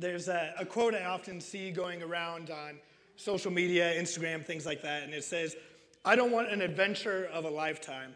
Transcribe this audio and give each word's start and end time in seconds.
there's 0.00 0.28
a, 0.28 0.54
a 0.58 0.64
quote 0.64 0.94
I 0.94 1.04
often 1.04 1.40
see 1.40 1.70
going 1.70 2.02
around 2.02 2.50
on 2.50 2.78
social 3.16 3.50
media, 3.50 3.92
Instagram, 4.00 4.44
things 4.44 4.66
like 4.66 4.82
that, 4.82 5.02
and 5.02 5.12
it 5.12 5.24
says, 5.24 5.56
I 6.04 6.16
don't 6.16 6.32
want 6.32 6.50
an 6.50 6.62
adventure 6.62 7.28
of 7.32 7.44
a 7.44 7.50
lifetime. 7.50 8.14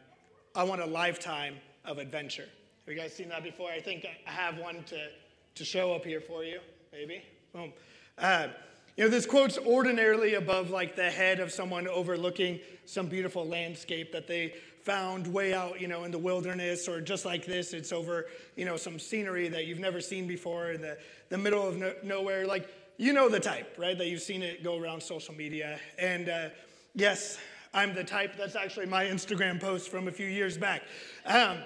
I 0.54 0.64
want 0.64 0.80
a 0.80 0.86
lifetime 0.86 1.56
of 1.84 1.98
adventure. 1.98 2.48
Have 2.86 2.94
you 2.94 3.00
guys 3.00 3.14
seen 3.14 3.28
that 3.28 3.42
before? 3.42 3.70
I 3.70 3.80
think 3.80 4.06
I 4.26 4.30
have 4.30 4.58
one 4.58 4.82
to, 4.84 5.08
to 5.54 5.64
show 5.64 5.92
up 5.92 6.04
here 6.04 6.20
for 6.20 6.44
you, 6.44 6.60
maybe. 6.92 7.22
Boom. 7.52 7.72
Uh, 8.16 8.48
you 8.96 9.04
know, 9.04 9.10
this 9.10 9.26
quote's 9.26 9.58
ordinarily 9.58 10.34
above 10.34 10.70
like 10.70 10.96
the 10.96 11.10
head 11.10 11.40
of 11.40 11.52
someone 11.52 11.88
overlooking 11.88 12.60
some 12.84 13.06
beautiful 13.06 13.46
landscape 13.46 14.12
that 14.12 14.26
they 14.26 14.54
found 14.84 15.26
way 15.26 15.54
out, 15.54 15.80
you 15.80 15.88
know, 15.88 16.04
in 16.04 16.10
the 16.10 16.18
wilderness, 16.18 16.88
or 16.88 17.00
just 17.00 17.24
like 17.24 17.46
this, 17.46 17.72
it's 17.72 17.92
over, 17.92 18.26
you 18.54 18.64
know, 18.64 18.76
some 18.76 18.98
scenery 18.98 19.48
that 19.48 19.66
you've 19.66 19.78
never 19.78 20.00
seen 20.00 20.26
before 20.26 20.70
in 20.72 20.82
the, 20.82 20.98
the 21.30 21.38
middle 21.38 21.66
of 21.66 21.76
no, 21.76 21.94
nowhere. 22.02 22.46
Like, 22.46 22.68
you 22.98 23.12
know 23.12 23.28
the 23.28 23.40
type, 23.40 23.76
right? 23.78 23.96
That 23.96 24.06
you've 24.08 24.22
seen 24.22 24.42
it 24.42 24.62
go 24.62 24.78
around 24.78 25.02
social 25.02 25.34
media. 25.34 25.80
And 25.98 26.28
uh, 26.28 26.48
yes, 26.94 27.38
I'm 27.72 27.94
the 27.94 28.04
type. 28.04 28.36
That's 28.36 28.56
actually 28.56 28.86
my 28.86 29.04
Instagram 29.04 29.60
post 29.60 29.90
from 29.90 30.06
a 30.06 30.12
few 30.12 30.28
years 30.28 30.56
back. 30.58 30.82
Um, 31.26 31.58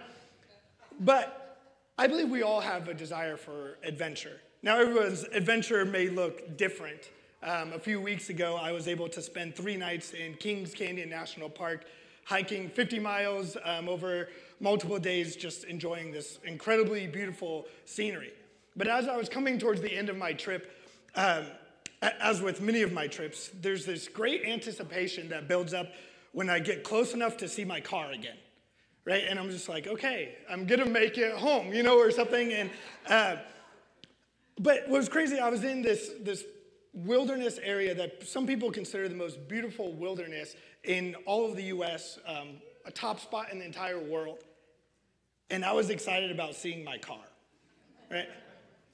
but 1.00 1.58
I 1.98 2.06
believe 2.06 2.30
we 2.30 2.42
all 2.42 2.60
have 2.60 2.88
a 2.88 2.94
desire 2.94 3.36
for 3.36 3.78
adventure. 3.82 4.40
Now, 4.62 4.78
everyone's 4.78 5.24
adventure 5.24 5.84
may 5.84 6.08
look 6.08 6.56
different. 6.56 7.10
Um, 7.42 7.72
a 7.72 7.78
few 7.78 8.00
weeks 8.00 8.30
ago, 8.30 8.56
I 8.56 8.72
was 8.72 8.88
able 8.88 9.08
to 9.10 9.22
spend 9.22 9.54
three 9.54 9.76
nights 9.76 10.12
in 10.12 10.34
Kings 10.34 10.72
Canyon 10.72 11.10
National 11.10 11.48
Park, 11.48 11.84
hiking 12.28 12.68
50 12.68 12.98
miles 12.98 13.56
um, 13.64 13.88
over 13.88 14.28
multiple 14.60 14.98
days, 14.98 15.34
just 15.34 15.64
enjoying 15.64 16.12
this 16.12 16.38
incredibly 16.44 17.06
beautiful 17.06 17.64
scenery. 17.86 18.34
But 18.76 18.86
as 18.86 19.08
I 19.08 19.16
was 19.16 19.30
coming 19.30 19.58
towards 19.58 19.80
the 19.80 19.90
end 19.90 20.10
of 20.10 20.16
my 20.18 20.34
trip, 20.34 20.70
um, 21.14 21.46
as 22.02 22.42
with 22.42 22.60
many 22.60 22.82
of 22.82 22.92
my 22.92 23.06
trips, 23.06 23.50
there's 23.62 23.86
this 23.86 24.08
great 24.08 24.44
anticipation 24.44 25.30
that 25.30 25.48
builds 25.48 25.72
up 25.72 25.86
when 26.32 26.50
I 26.50 26.58
get 26.58 26.84
close 26.84 27.14
enough 27.14 27.38
to 27.38 27.48
see 27.48 27.64
my 27.64 27.80
car 27.80 28.12
again, 28.12 28.36
right? 29.06 29.24
And 29.26 29.38
I'm 29.38 29.48
just 29.48 29.66
like, 29.66 29.86
okay, 29.86 30.34
I'm 30.50 30.66
gonna 30.66 30.84
make 30.84 31.16
it 31.16 31.32
home, 31.32 31.72
you 31.72 31.82
know, 31.82 31.96
or 31.98 32.10
something. 32.10 32.52
And 32.52 32.70
uh, 33.08 33.36
but 34.60 34.82
what 34.86 34.98
was 34.98 35.08
crazy, 35.08 35.38
I 35.38 35.48
was 35.48 35.64
in 35.64 35.80
this 35.80 36.10
this 36.20 36.44
wilderness 37.04 37.58
area 37.62 37.94
that 37.94 38.26
some 38.26 38.46
people 38.46 38.70
consider 38.70 39.08
the 39.08 39.14
most 39.14 39.48
beautiful 39.48 39.92
wilderness 39.92 40.54
in 40.84 41.14
all 41.26 41.48
of 41.48 41.56
the 41.56 41.64
U.S., 41.64 42.18
um, 42.26 42.48
a 42.86 42.90
top 42.90 43.20
spot 43.20 43.52
in 43.52 43.58
the 43.58 43.64
entire 43.64 43.98
world, 43.98 44.38
and 45.50 45.64
I 45.64 45.72
was 45.72 45.90
excited 45.90 46.30
about 46.30 46.54
seeing 46.54 46.84
my 46.84 46.98
car, 46.98 47.24
right? 48.10 48.28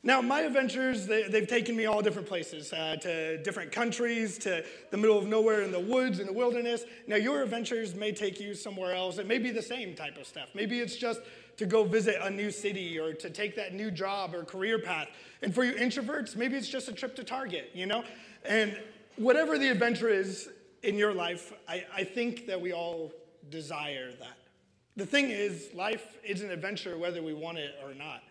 Now, 0.06 0.20
my 0.20 0.40
adventures, 0.40 1.06
they, 1.06 1.22
have 1.22 1.46
taken 1.46 1.74
me 1.74 1.86
all 1.86 2.02
different 2.02 2.28
places, 2.28 2.74
uh, 2.74 2.96
to 3.00 3.42
different 3.42 3.72
countries, 3.72 4.36
to 4.40 4.62
the 4.90 4.98
middle 4.98 5.16
of 5.16 5.26
nowhere 5.26 5.62
in 5.62 5.72
the 5.72 5.80
woods, 5.80 6.20
in 6.20 6.26
the 6.26 6.32
wilderness. 6.32 6.84
Now, 7.06 7.16
your 7.16 7.42
adventures 7.42 7.94
may 7.94 8.12
take 8.12 8.38
you 8.38 8.54
somewhere 8.54 8.94
else. 8.94 9.16
It 9.16 9.26
may 9.26 9.38
be 9.38 9.50
the 9.50 9.62
same 9.62 9.94
type 9.94 10.18
of 10.18 10.26
stuff. 10.26 10.50
Maybe 10.54 10.80
it's 10.80 10.96
just 10.96 11.22
to 11.56 11.66
go 11.66 11.84
visit 11.84 12.16
a 12.20 12.30
new 12.30 12.50
city 12.50 12.98
or 12.98 13.12
to 13.12 13.30
take 13.30 13.56
that 13.56 13.74
new 13.74 13.90
job 13.90 14.34
or 14.34 14.44
career 14.44 14.78
path. 14.78 15.08
And 15.42 15.54
for 15.54 15.64
you 15.64 15.72
introverts, 15.74 16.36
maybe 16.36 16.56
it's 16.56 16.68
just 16.68 16.88
a 16.88 16.92
trip 16.92 17.14
to 17.16 17.24
Target, 17.24 17.70
you 17.74 17.86
know? 17.86 18.04
And 18.44 18.78
whatever 19.16 19.58
the 19.58 19.68
adventure 19.68 20.08
is 20.08 20.48
in 20.82 20.96
your 20.96 21.12
life, 21.14 21.52
I, 21.68 21.84
I 21.94 22.04
think 22.04 22.46
that 22.46 22.60
we 22.60 22.72
all 22.72 23.12
desire 23.50 24.10
that. 24.18 24.38
The 24.96 25.06
thing 25.06 25.30
is, 25.30 25.70
life 25.74 26.18
is 26.24 26.42
an 26.42 26.50
adventure 26.50 26.96
whether 26.98 27.22
we 27.22 27.34
want 27.34 27.58
it 27.58 27.74
or 27.84 27.94
not. 27.94 28.22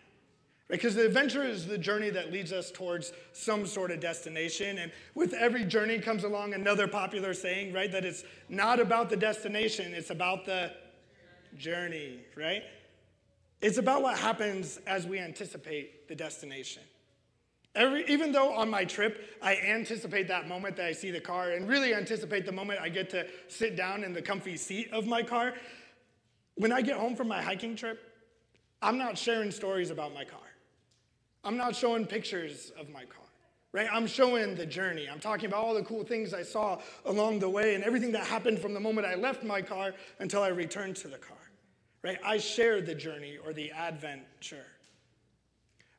Because 0.68 0.94
the 0.94 1.04
adventure 1.04 1.44
is 1.44 1.66
the 1.66 1.76
journey 1.76 2.08
that 2.10 2.32
leads 2.32 2.50
us 2.50 2.70
towards 2.70 3.12
some 3.32 3.66
sort 3.66 3.90
of 3.90 4.00
destination. 4.00 4.78
And 4.78 4.90
with 5.14 5.34
every 5.34 5.64
journey 5.64 5.98
comes 5.98 6.24
along 6.24 6.54
another 6.54 6.88
popular 6.88 7.34
saying, 7.34 7.74
right? 7.74 7.92
That 7.92 8.06
it's 8.06 8.24
not 8.48 8.80
about 8.80 9.10
the 9.10 9.16
destination, 9.16 9.92
it's 9.94 10.08
about 10.08 10.46
the 10.46 10.72
journey, 11.58 12.20
right? 12.34 12.62
It's 13.60 13.78
about 13.78 14.02
what 14.02 14.18
happens 14.18 14.78
as 14.86 15.06
we 15.06 15.18
anticipate 15.18 16.08
the 16.08 16.14
destination. 16.14 16.82
Every, 17.74 18.04
even 18.06 18.30
though 18.30 18.52
on 18.52 18.70
my 18.70 18.84
trip, 18.84 19.36
I 19.42 19.56
anticipate 19.56 20.28
that 20.28 20.46
moment 20.46 20.76
that 20.76 20.86
I 20.86 20.92
see 20.92 21.10
the 21.10 21.20
car 21.20 21.50
and 21.50 21.68
really 21.68 21.92
anticipate 21.92 22.46
the 22.46 22.52
moment 22.52 22.80
I 22.80 22.88
get 22.88 23.10
to 23.10 23.26
sit 23.48 23.74
down 23.74 24.04
in 24.04 24.12
the 24.12 24.22
comfy 24.22 24.56
seat 24.56 24.92
of 24.92 25.06
my 25.06 25.22
car, 25.22 25.54
when 26.54 26.70
I 26.70 26.82
get 26.82 26.96
home 26.96 27.16
from 27.16 27.26
my 27.26 27.42
hiking 27.42 27.74
trip, 27.74 28.00
I'm 28.80 28.96
not 28.96 29.18
sharing 29.18 29.50
stories 29.50 29.90
about 29.90 30.14
my 30.14 30.24
car. 30.24 30.40
I'm 31.42 31.56
not 31.56 31.74
showing 31.74 32.06
pictures 32.06 32.70
of 32.78 32.90
my 32.90 33.04
car, 33.04 33.26
right? 33.72 33.88
I'm 33.92 34.06
showing 34.06 34.54
the 34.54 34.66
journey. 34.66 35.08
I'm 35.10 35.20
talking 35.20 35.46
about 35.46 35.64
all 35.64 35.74
the 35.74 35.82
cool 35.82 36.04
things 36.04 36.32
I 36.32 36.42
saw 36.42 36.80
along 37.04 37.40
the 37.40 37.48
way 37.48 37.74
and 37.74 37.82
everything 37.82 38.12
that 38.12 38.26
happened 38.26 38.60
from 38.60 38.72
the 38.72 38.80
moment 38.80 39.06
I 39.06 39.14
left 39.14 39.42
my 39.42 39.60
car 39.60 39.94
until 40.20 40.42
I 40.42 40.48
returned 40.48 40.96
to 40.96 41.08
the 41.08 41.18
car, 41.18 41.36
right? 42.04 42.18
I 42.22 42.36
share 42.36 42.82
the 42.82 42.94
journey 42.94 43.38
or 43.44 43.52
the 43.52 43.72
adventure. 43.72 44.66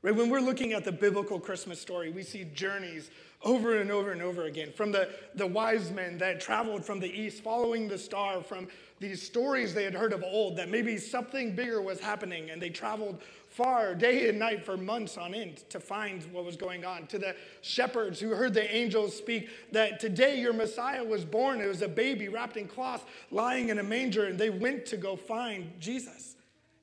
Right? 0.04 0.16
When 0.16 0.30
we're 0.30 0.40
looking 0.40 0.74
at 0.74 0.86
the 0.86 0.92
biblical 0.92 1.40
Christmas 1.40 1.82
story, 1.82 2.12
we 2.12 2.22
see 2.22 2.44
journeys 2.54 3.10
over 3.42 3.80
and 3.80 3.92
over 3.92 4.12
and 4.12 4.22
over 4.22 4.44
again. 4.44 4.72
From 4.72 4.92
the, 4.92 5.10
the 5.34 5.48
wise 5.48 5.92
men 5.92 6.20
that 6.20 6.40
traveled 6.40 6.86
from 6.86 7.00
the 7.00 7.10
east, 7.10 7.44
following 7.44 7.88
the 7.88 7.98
star, 7.98 8.42
from 8.42 8.68
these 9.00 9.22
stories 9.22 9.74
they 9.74 9.84
had 9.84 9.96
heard 9.96 10.14
of 10.14 10.24
old, 10.24 10.56
that 10.58 10.70
maybe 10.70 10.98
something 10.98 11.56
bigger 11.56 11.82
was 11.82 12.00
happening, 12.00 12.52
and 12.52 12.62
they 12.62 12.70
traveled 12.70 13.20
far 13.56 13.96
day 13.96 14.28
and 14.28 14.38
night 14.38 14.66
for 14.66 14.76
months 14.76 15.18
on 15.18 15.34
end 15.34 15.64
to 15.70 15.80
find 15.80 16.22
what 16.34 16.44
was 16.44 16.58
going 16.58 16.84
on. 16.84 17.08
To 17.08 17.18
the 17.18 17.36
shepherds 17.62 18.20
who 18.20 18.32
heard 18.32 18.54
the 18.54 18.76
angels 18.76 19.16
speak 19.16 19.50
that 19.72 20.00
today 20.00 20.40
your 20.42 20.52
Messiah 20.52 21.04
was 21.04 21.24
born. 21.24 21.62
It 21.62 21.68
was 21.68 21.82
a 21.82 21.88
baby 21.88 22.28
wrapped 22.28 22.58
in 22.58 22.68
cloth 22.68 23.06
lying 23.32 23.70
in 23.70 23.80
a 23.80 23.84
manger, 23.84 24.26
and 24.26 24.38
they 24.38 24.50
went 24.50 24.86
to 24.88 24.98
go 24.98 25.16
find 25.16 25.72
Jesus. 25.80 26.36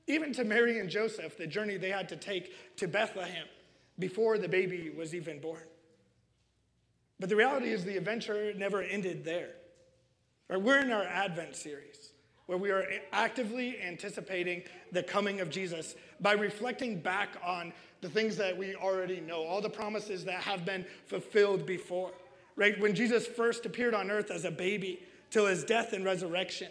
Even 0.07 0.33
to 0.33 0.43
Mary 0.43 0.79
and 0.79 0.89
Joseph, 0.89 1.37
the 1.37 1.47
journey 1.47 1.77
they 1.77 1.91
had 1.91 2.09
to 2.09 2.15
take 2.15 2.53
to 2.77 2.87
Bethlehem 2.87 3.45
before 3.99 4.39
the 4.39 4.49
baby 4.49 4.91
was 4.97 5.13
even 5.13 5.39
born. 5.39 5.61
But 7.19 7.29
the 7.29 7.35
reality 7.35 7.69
is, 7.69 7.85
the 7.85 7.95
adventure 7.97 8.53
never 8.55 8.81
ended 8.81 9.23
there. 9.23 9.51
right, 10.49 10.61
We're 10.61 10.79
in 10.79 10.91
our 10.91 11.05
Advent 11.05 11.55
series 11.55 12.02
where 12.45 12.57
we 12.57 12.71
are 12.71 12.85
actively 13.11 13.81
anticipating 13.81 14.63
the 14.91 15.03
coming 15.03 15.39
of 15.39 15.49
Jesus 15.49 15.95
by 16.19 16.33
reflecting 16.33 16.99
back 16.99 17.37
on 17.43 17.73
the 18.01 18.09
things 18.09 18.35
that 18.37 18.57
we 18.57 18.75
already 18.75 19.21
know, 19.21 19.43
all 19.43 19.61
the 19.61 19.69
promises 19.69 20.25
that 20.25 20.41
have 20.41 20.65
been 20.65 20.85
fulfilled 21.05 21.65
before. 21.65 22.11
Right? 22.55 22.79
When 22.79 22.93
Jesus 22.93 23.25
first 23.25 23.65
appeared 23.65 23.93
on 23.93 24.11
earth 24.11 24.29
as 24.29 24.45
a 24.45 24.51
baby 24.51 24.99
till 25.31 25.47
his 25.47 25.63
death 25.63 25.93
and 25.93 26.05
resurrection, 26.05 26.69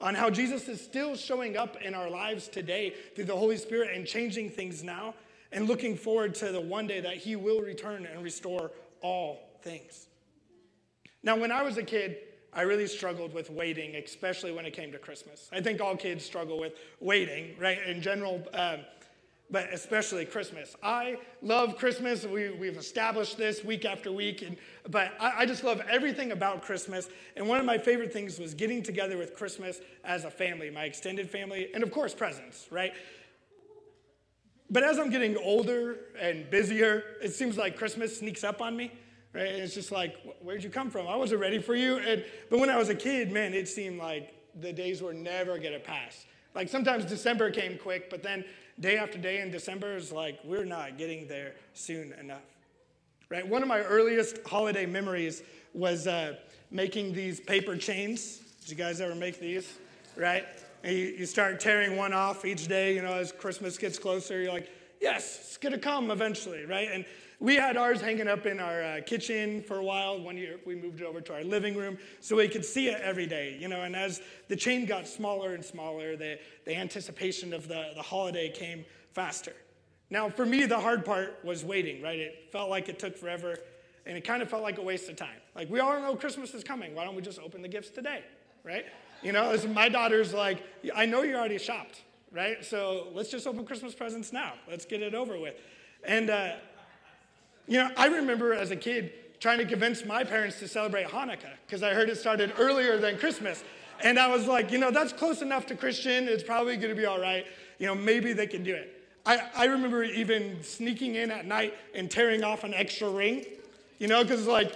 on 0.00 0.14
how 0.14 0.30
Jesus 0.30 0.66
is 0.68 0.80
still 0.80 1.14
showing 1.14 1.56
up 1.56 1.76
in 1.82 1.94
our 1.94 2.08
lives 2.08 2.48
today 2.48 2.94
through 3.14 3.26
the 3.26 3.36
Holy 3.36 3.58
Spirit 3.58 3.94
and 3.94 4.06
changing 4.06 4.48
things 4.48 4.82
now, 4.82 5.14
and 5.52 5.68
looking 5.68 5.96
forward 5.96 6.34
to 6.36 6.50
the 6.52 6.60
one 6.60 6.86
day 6.86 7.00
that 7.00 7.16
he 7.16 7.36
will 7.36 7.60
return 7.60 8.06
and 8.06 8.22
restore 8.22 8.70
all 9.02 9.58
things. 9.62 10.06
Now, 11.22 11.36
when 11.36 11.52
I 11.52 11.62
was 11.62 11.76
a 11.76 11.82
kid, 11.82 12.16
I 12.52 12.62
really 12.62 12.86
struggled 12.86 13.32
with 13.32 13.50
waiting, 13.50 13.94
especially 13.94 14.52
when 14.52 14.66
it 14.66 14.72
came 14.72 14.90
to 14.92 14.98
Christmas. 14.98 15.48
I 15.52 15.60
think 15.60 15.80
all 15.80 15.96
kids 15.96 16.24
struggle 16.24 16.58
with 16.58 16.74
waiting, 16.98 17.54
right? 17.58 17.78
In 17.86 18.02
general, 18.02 18.42
um, 18.54 18.80
but 19.50 19.72
especially 19.72 20.24
Christmas. 20.24 20.76
I 20.82 21.18
love 21.42 21.76
Christmas. 21.76 22.24
We, 22.24 22.50
we've 22.50 22.76
established 22.76 23.36
this 23.36 23.64
week 23.64 23.84
after 23.84 24.10
week, 24.10 24.42
and, 24.42 24.56
but 24.88 25.12
I, 25.20 25.42
I 25.42 25.46
just 25.46 25.62
love 25.64 25.80
everything 25.88 26.32
about 26.32 26.62
Christmas. 26.62 27.08
And 27.36 27.48
one 27.48 27.60
of 27.60 27.66
my 27.66 27.78
favorite 27.78 28.12
things 28.12 28.38
was 28.38 28.54
getting 28.54 28.82
together 28.82 29.16
with 29.16 29.34
Christmas 29.34 29.80
as 30.04 30.24
a 30.24 30.30
family, 30.30 30.70
my 30.70 30.84
extended 30.84 31.30
family, 31.30 31.70
and 31.74 31.82
of 31.82 31.90
course, 31.90 32.14
presents, 32.14 32.66
right? 32.70 32.92
But 34.70 34.84
as 34.84 34.98
I'm 34.98 35.10
getting 35.10 35.36
older 35.36 35.98
and 36.20 36.48
busier, 36.48 37.02
it 37.22 37.32
seems 37.32 37.56
like 37.56 37.76
Christmas 37.76 38.18
sneaks 38.18 38.44
up 38.44 38.60
on 38.60 38.76
me 38.76 38.92
right? 39.32 39.46
And 39.46 39.62
it's 39.62 39.74
just 39.74 39.92
like, 39.92 40.16
where'd 40.42 40.62
you 40.64 40.70
come 40.70 40.90
from? 40.90 41.06
I 41.06 41.16
wasn't 41.16 41.40
ready 41.40 41.58
for 41.58 41.74
you. 41.74 41.98
And, 41.98 42.24
but 42.48 42.58
when 42.58 42.70
I 42.70 42.76
was 42.76 42.88
a 42.88 42.94
kid, 42.94 43.30
man, 43.30 43.54
it 43.54 43.68
seemed 43.68 43.98
like 43.98 44.34
the 44.60 44.72
days 44.72 45.02
were 45.02 45.14
never 45.14 45.58
going 45.58 45.72
to 45.72 45.80
pass. 45.80 46.26
Like 46.54 46.68
sometimes 46.68 47.04
December 47.04 47.50
came 47.50 47.78
quick, 47.78 48.10
but 48.10 48.22
then 48.22 48.44
day 48.80 48.96
after 48.96 49.18
day 49.18 49.40
in 49.40 49.50
December 49.50 49.96
is 49.96 50.10
like, 50.10 50.38
we're 50.44 50.64
not 50.64 50.98
getting 50.98 51.28
there 51.28 51.54
soon 51.74 52.12
enough. 52.14 52.42
Right? 53.28 53.46
One 53.46 53.62
of 53.62 53.68
my 53.68 53.80
earliest 53.80 54.38
holiday 54.44 54.86
memories 54.86 55.42
was 55.72 56.08
uh, 56.08 56.36
making 56.72 57.12
these 57.12 57.38
paper 57.38 57.76
chains. 57.76 58.40
Did 58.60 58.70
you 58.70 58.76
guys 58.76 59.00
ever 59.00 59.14
make 59.14 59.38
these? 59.38 59.72
Right? 60.16 60.44
And 60.82 60.96
you, 60.96 61.06
you 61.18 61.26
start 61.26 61.60
tearing 61.60 61.96
one 61.96 62.12
off 62.12 62.44
each 62.44 62.66
day, 62.66 62.96
you 62.96 63.02
know, 63.02 63.12
as 63.12 63.30
Christmas 63.30 63.78
gets 63.78 63.98
closer. 63.98 64.42
You're 64.42 64.52
like, 64.52 64.68
yes, 65.00 65.38
it's 65.40 65.56
going 65.56 65.72
to 65.72 65.78
come 65.78 66.10
eventually, 66.10 66.64
right? 66.64 66.88
And 66.92 67.04
we 67.40 67.54
had 67.56 67.76
ours 67.78 68.00
hanging 68.02 68.28
up 68.28 68.44
in 68.44 68.60
our 68.60 68.82
uh, 68.82 69.00
kitchen 69.06 69.62
for 69.62 69.78
a 69.78 69.84
while. 69.84 70.20
One 70.20 70.36
year 70.36 70.60
we 70.66 70.74
moved 70.74 71.00
it 71.00 71.06
over 71.06 71.22
to 71.22 71.34
our 71.34 71.42
living 71.42 71.74
room 71.74 71.96
so 72.20 72.36
we 72.36 72.48
could 72.48 72.64
see 72.64 72.88
it 72.88 73.00
every 73.00 73.26
day, 73.26 73.56
you 73.58 73.66
know. 73.66 73.82
And 73.82 73.96
as 73.96 74.20
the 74.48 74.56
chain 74.56 74.84
got 74.84 75.08
smaller 75.08 75.54
and 75.54 75.64
smaller, 75.64 76.16
the, 76.16 76.38
the 76.66 76.76
anticipation 76.76 77.54
of 77.54 77.66
the, 77.66 77.92
the 77.96 78.02
holiday 78.02 78.50
came 78.50 78.84
faster. 79.12 79.54
Now, 80.10 80.28
for 80.28 80.44
me, 80.44 80.66
the 80.66 80.78
hard 80.78 81.04
part 81.04 81.38
was 81.44 81.64
waiting, 81.64 82.02
right? 82.02 82.18
It 82.18 82.48
felt 82.52 82.68
like 82.68 82.88
it 82.88 82.98
took 82.98 83.16
forever, 83.16 83.56
and 84.06 84.18
it 84.18 84.24
kind 84.24 84.42
of 84.42 84.50
felt 84.50 84.62
like 84.62 84.78
a 84.78 84.82
waste 84.82 85.08
of 85.08 85.16
time. 85.16 85.38
Like, 85.54 85.70
we 85.70 85.80
all 85.80 85.98
know 86.00 86.16
Christmas 86.16 86.52
is 86.52 86.64
coming. 86.64 86.94
Why 86.94 87.04
don't 87.04 87.14
we 87.14 87.22
just 87.22 87.38
open 87.38 87.62
the 87.62 87.68
gifts 87.68 87.90
today, 87.90 88.24
right? 88.64 88.84
You 89.22 89.32
know, 89.32 89.56
my 89.68 89.88
daughter's 89.88 90.34
like, 90.34 90.62
I 90.94 91.06
know 91.06 91.22
you 91.22 91.36
already 91.36 91.58
shopped, 91.58 92.02
right? 92.32 92.64
So 92.64 93.08
let's 93.12 93.30
just 93.30 93.46
open 93.46 93.64
Christmas 93.64 93.94
presents 93.94 94.32
now. 94.32 94.54
Let's 94.68 94.84
get 94.84 95.02
it 95.02 95.14
over 95.14 95.38
with. 95.38 95.54
And, 96.04 96.30
uh, 96.30 96.52
you 97.66 97.78
know, 97.78 97.90
I 97.96 98.06
remember 98.06 98.54
as 98.54 98.70
a 98.70 98.76
kid 98.76 99.12
trying 99.40 99.58
to 99.58 99.64
convince 99.64 100.04
my 100.04 100.22
parents 100.22 100.58
to 100.60 100.68
celebrate 100.68 101.06
Hanukkah 101.06 101.52
because 101.66 101.82
I 101.82 101.94
heard 101.94 102.08
it 102.08 102.16
started 102.16 102.52
earlier 102.58 102.98
than 102.98 103.18
Christmas. 103.18 103.64
And 104.02 104.18
I 104.18 104.28
was 104.28 104.46
like, 104.46 104.70
you 104.70 104.78
know, 104.78 104.90
that's 104.90 105.12
close 105.12 105.42
enough 105.42 105.66
to 105.66 105.74
Christian. 105.74 106.28
It's 106.28 106.42
probably 106.42 106.76
going 106.76 106.94
to 106.94 107.00
be 107.00 107.06
all 107.06 107.20
right. 107.20 107.46
You 107.78 107.86
know, 107.86 107.94
maybe 107.94 108.32
they 108.32 108.46
can 108.46 108.62
do 108.62 108.74
it. 108.74 108.96
I, 109.26 109.42
I 109.54 109.64
remember 109.66 110.02
even 110.02 110.62
sneaking 110.62 111.16
in 111.16 111.30
at 111.30 111.46
night 111.46 111.74
and 111.94 112.10
tearing 112.10 112.42
off 112.42 112.64
an 112.64 112.72
extra 112.72 113.10
ring, 113.10 113.44
you 113.98 114.08
know, 114.08 114.22
because 114.22 114.46
like, 114.46 114.74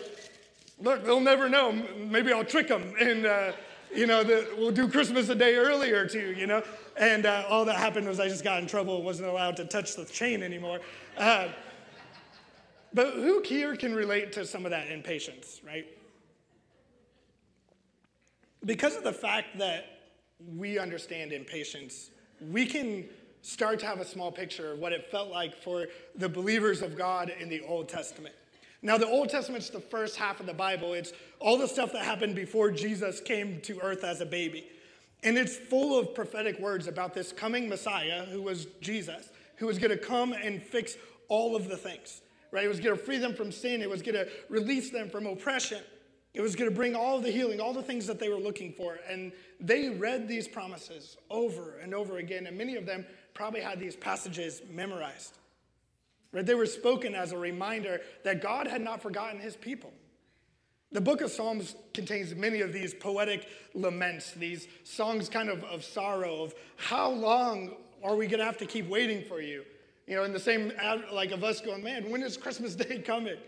look, 0.80 1.04
they'll 1.04 1.20
never 1.20 1.48
know. 1.48 1.72
Maybe 1.72 2.32
I'll 2.32 2.44
trick 2.44 2.68
them 2.68 2.94
and, 3.00 3.26
uh, 3.26 3.52
you 3.94 4.06
know, 4.06 4.24
the, 4.24 4.48
we'll 4.58 4.70
do 4.70 4.88
Christmas 4.88 5.28
a 5.28 5.34
day 5.34 5.54
earlier 5.54 6.06
too, 6.06 6.34
you 6.36 6.46
know. 6.46 6.62
And 6.96 7.26
uh, 7.26 7.44
all 7.48 7.64
that 7.64 7.76
happened 7.76 8.06
was 8.06 8.20
I 8.20 8.28
just 8.28 8.44
got 8.44 8.60
in 8.60 8.68
trouble, 8.68 9.02
wasn't 9.02 9.28
allowed 9.28 9.56
to 9.56 9.64
touch 9.64 9.96
the 9.96 10.04
chain 10.04 10.42
anymore. 10.42 10.80
Uh, 11.16 11.48
but 12.92 13.14
who 13.14 13.42
here 13.42 13.76
can 13.76 13.94
relate 13.94 14.32
to 14.32 14.46
some 14.46 14.64
of 14.64 14.70
that 14.70 14.88
impatience, 14.88 15.60
right? 15.66 15.86
Because 18.64 18.96
of 18.96 19.02
the 19.02 19.12
fact 19.12 19.58
that 19.58 19.86
we 20.56 20.78
understand 20.78 21.32
impatience, 21.32 22.10
we 22.50 22.66
can 22.66 23.04
start 23.42 23.78
to 23.80 23.86
have 23.86 24.00
a 24.00 24.04
small 24.04 24.32
picture 24.32 24.72
of 24.72 24.78
what 24.78 24.92
it 24.92 25.10
felt 25.10 25.28
like 25.28 25.54
for 25.54 25.86
the 26.16 26.28
believers 26.28 26.80
of 26.82 26.96
God 26.96 27.32
in 27.40 27.48
the 27.48 27.60
Old 27.62 27.88
Testament. 27.88 28.34
Now, 28.84 28.98
the 28.98 29.08
Old 29.08 29.30
Testament's 29.30 29.70
the 29.70 29.80
first 29.80 30.14
half 30.16 30.40
of 30.40 30.46
the 30.46 30.52
Bible. 30.52 30.92
It's 30.92 31.14
all 31.40 31.56
the 31.56 31.66
stuff 31.66 31.90
that 31.94 32.04
happened 32.04 32.34
before 32.36 32.70
Jesus 32.70 33.18
came 33.18 33.62
to 33.62 33.80
earth 33.80 34.04
as 34.04 34.20
a 34.20 34.26
baby. 34.26 34.66
And 35.22 35.38
it's 35.38 35.56
full 35.56 35.98
of 35.98 36.14
prophetic 36.14 36.60
words 36.60 36.86
about 36.86 37.14
this 37.14 37.32
coming 37.32 37.66
Messiah, 37.66 38.26
who 38.26 38.42
was 38.42 38.66
Jesus, 38.82 39.30
who 39.56 39.66
was 39.66 39.78
going 39.78 39.90
to 39.90 39.96
come 39.96 40.34
and 40.34 40.62
fix 40.62 40.98
all 41.28 41.56
of 41.56 41.70
the 41.70 41.78
things, 41.78 42.20
right? 42.50 42.62
It 42.62 42.68
was 42.68 42.78
going 42.78 42.94
to 42.94 43.02
free 43.02 43.16
them 43.16 43.34
from 43.34 43.50
sin, 43.50 43.80
it 43.80 43.88
was 43.88 44.02
going 44.02 44.16
to 44.16 44.28
release 44.50 44.90
them 44.90 45.08
from 45.08 45.26
oppression. 45.26 45.80
It 46.34 46.42
was 46.42 46.56
going 46.56 46.68
to 46.68 46.74
bring 46.74 46.96
all 46.96 47.20
the 47.20 47.30
healing, 47.30 47.60
all 47.60 47.72
the 47.72 47.82
things 47.82 48.08
that 48.08 48.18
they 48.18 48.28
were 48.28 48.40
looking 48.40 48.72
for. 48.72 48.98
And 49.08 49.32
they 49.60 49.88
read 49.88 50.26
these 50.26 50.48
promises 50.48 51.16
over 51.30 51.78
and 51.78 51.94
over 51.94 52.18
again, 52.18 52.48
and 52.48 52.58
many 52.58 52.74
of 52.74 52.84
them 52.84 53.06
probably 53.34 53.60
had 53.60 53.78
these 53.78 53.94
passages 53.94 54.60
memorized. 54.68 55.38
Right? 56.34 56.44
They 56.44 56.54
were 56.54 56.66
spoken 56.66 57.14
as 57.14 57.30
a 57.30 57.38
reminder 57.38 58.00
that 58.24 58.42
God 58.42 58.66
had 58.66 58.82
not 58.82 59.00
forgotten 59.00 59.40
his 59.40 59.54
people. 59.54 59.92
The 60.90 61.00
book 61.00 61.20
of 61.20 61.30
Psalms 61.30 61.76
contains 61.92 62.34
many 62.34 62.60
of 62.60 62.72
these 62.72 62.92
poetic 62.92 63.48
laments, 63.72 64.32
these 64.32 64.66
songs 64.82 65.28
kind 65.28 65.48
of 65.48 65.62
of 65.64 65.84
sorrow, 65.84 66.42
of 66.42 66.54
how 66.76 67.10
long 67.10 67.76
are 68.02 68.16
we 68.16 68.26
going 68.26 68.40
to 68.40 68.44
have 68.44 68.58
to 68.58 68.66
keep 68.66 68.88
waiting 68.88 69.24
for 69.24 69.40
you? 69.40 69.64
You 70.06 70.16
know, 70.16 70.24
in 70.24 70.32
the 70.32 70.40
same, 70.40 70.72
like 71.12 71.30
of 71.30 71.44
us 71.44 71.60
going, 71.60 71.82
man, 71.82 72.10
when 72.10 72.22
is 72.22 72.36
Christmas 72.36 72.74
Day 72.76 72.98
coming? 72.98 73.38